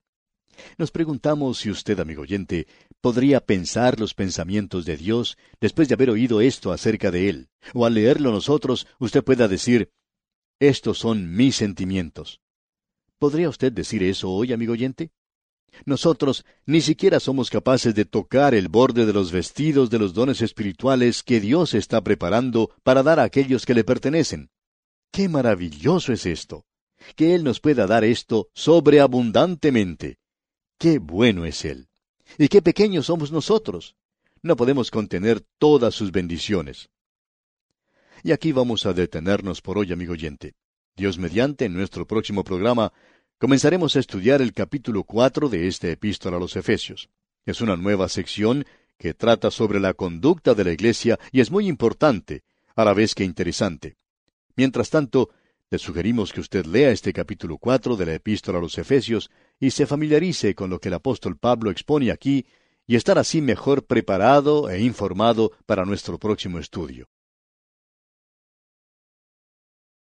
Nos 0.78 0.92
preguntamos 0.92 1.58
si 1.58 1.72
usted, 1.72 1.98
amigo 1.98 2.22
oyente, 2.22 2.68
podría 3.00 3.40
pensar 3.40 3.98
los 3.98 4.14
pensamientos 4.14 4.84
de 4.84 4.96
Dios 4.96 5.36
después 5.60 5.88
de 5.88 5.94
haber 5.94 6.10
oído 6.10 6.40
esto 6.40 6.70
acerca 6.70 7.10
de 7.10 7.30
Él, 7.30 7.48
o 7.74 7.84
al 7.84 7.94
leerlo 7.94 8.30
nosotros 8.30 8.86
usted 9.00 9.24
pueda 9.24 9.48
decir, 9.48 9.90
estos 10.60 10.98
son 10.98 11.34
mis 11.34 11.56
sentimientos. 11.56 12.40
¿Podría 13.18 13.48
usted 13.48 13.72
decir 13.72 14.02
eso 14.02 14.30
hoy, 14.30 14.52
amigo 14.52 14.74
oyente? 14.74 15.10
Nosotros 15.84 16.44
ni 16.66 16.80
siquiera 16.80 17.20
somos 17.20 17.48
capaces 17.48 17.94
de 17.94 18.04
tocar 18.04 18.54
el 18.54 18.68
borde 18.68 19.06
de 19.06 19.12
los 19.12 19.32
vestidos 19.32 19.88
de 19.88 19.98
los 19.98 20.14
dones 20.14 20.42
espirituales 20.42 21.22
que 21.22 21.40
Dios 21.40 21.74
está 21.74 22.02
preparando 22.02 22.70
para 22.82 23.02
dar 23.02 23.20
a 23.20 23.24
aquellos 23.24 23.64
que 23.64 23.74
le 23.74 23.84
pertenecen. 23.84 24.50
¡Qué 25.10 25.28
maravilloso 25.28 26.12
es 26.12 26.26
esto! 26.26 26.64
Que 27.16 27.34
Él 27.34 27.44
nos 27.44 27.60
pueda 27.60 27.86
dar 27.86 28.04
esto 28.04 28.48
sobreabundantemente. 28.54 30.18
¡Qué 30.78 30.98
bueno 30.98 31.44
es 31.46 31.64
Él! 31.64 31.88
Y 32.38 32.48
qué 32.48 32.62
pequeños 32.62 33.06
somos 33.06 33.32
nosotros. 33.32 33.96
No 34.42 34.56
podemos 34.56 34.90
contener 34.90 35.40
todas 35.58 35.94
sus 35.94 36.12
bendiciones. 36.12 36.90
Y 38.22 38.32
aquí 38.32 38.52
vamos 38.52 38.84
a 38.84 38.92
detenernos 38.92 39.62
por 39.62 39.78
hoy, 39.78 39.92
amigo 39.92 40.12
oyente. 40.12 40.54
Dios 40.94 41.18
mediante, 41.18 41.64
en 41.64 41.72
nuestro 41.72 42.06
próximo 42.06 42.44
programa, 42.44 42.92
comenzaremos 43.38 43.96
a 43.96 44.00
estudiar 44.00 44.42
el 44.42 44.52
capítulo 44.52 45.04
cuatro 45.04 45.48
de 45.48 45.68
esta 45.68 45.88
epístola 45.88 46.36
a 46.36 46.40
los 46.40 46.56
Efesios. 46.56 47.08
Es 47.46 47.62
una 47.62 47.76
nueva 47.76 48.08
sección 48.08 48.66
que 48.98 49.14
trata 49.14 49.50
sobre 49.50 49.80
la 49.80 49.94
conducta 49.94 50.54
de 50.54 50.64
la 50.64 50.72
Iglesia 50.72 51.18
y 51.32 51.40
es 51.40 51.50
muy 51.50 51.66
importante, 51.66 52.42
a 52.76 52.84
la 52.84 52.92
vez 52.92 53.14
que 53.14 53.24
interesante. 53.24 53.96
Mientras 54.56 54.90
tanto, 54.90 55.30
le 55.70 55.78
sugerimos 55.78 56.32
que 56.32 56.40
usted 56.40 56.66
lea 56.66 56.90
este 56.90 57.14
capítulo 57.14 57.56
cuatro 57.56 57.96
de 57.96 58.04
la 58.04 58.14
epístola 58.14 58.58
a 58.58 58.60
los 58.60 58.76
Efesios 58.76 59.30
y 59.58 59.70
se 59.70 59.86
familiarice 59.86 60.54
con 60.54 60.68
lo 60.68 60.78
que 60.78 60.88
el 60.88 60.94
apóstol 60.94 61.38
Pablo 61.38 61.70
expone 61.70 62.10
aquí 62.10 62.44
y 62.86 62.96
estar 62.96 63.18
así 63.18 63.40
mejor 63.40 63.86
preparado 63.86 64.68
e 64.68 64.82
informado 64.82 65.52
para 65.64 65.86
nuestro 65.86 66.18
próximo 66.18 66.58
estudio. 66.58 67.08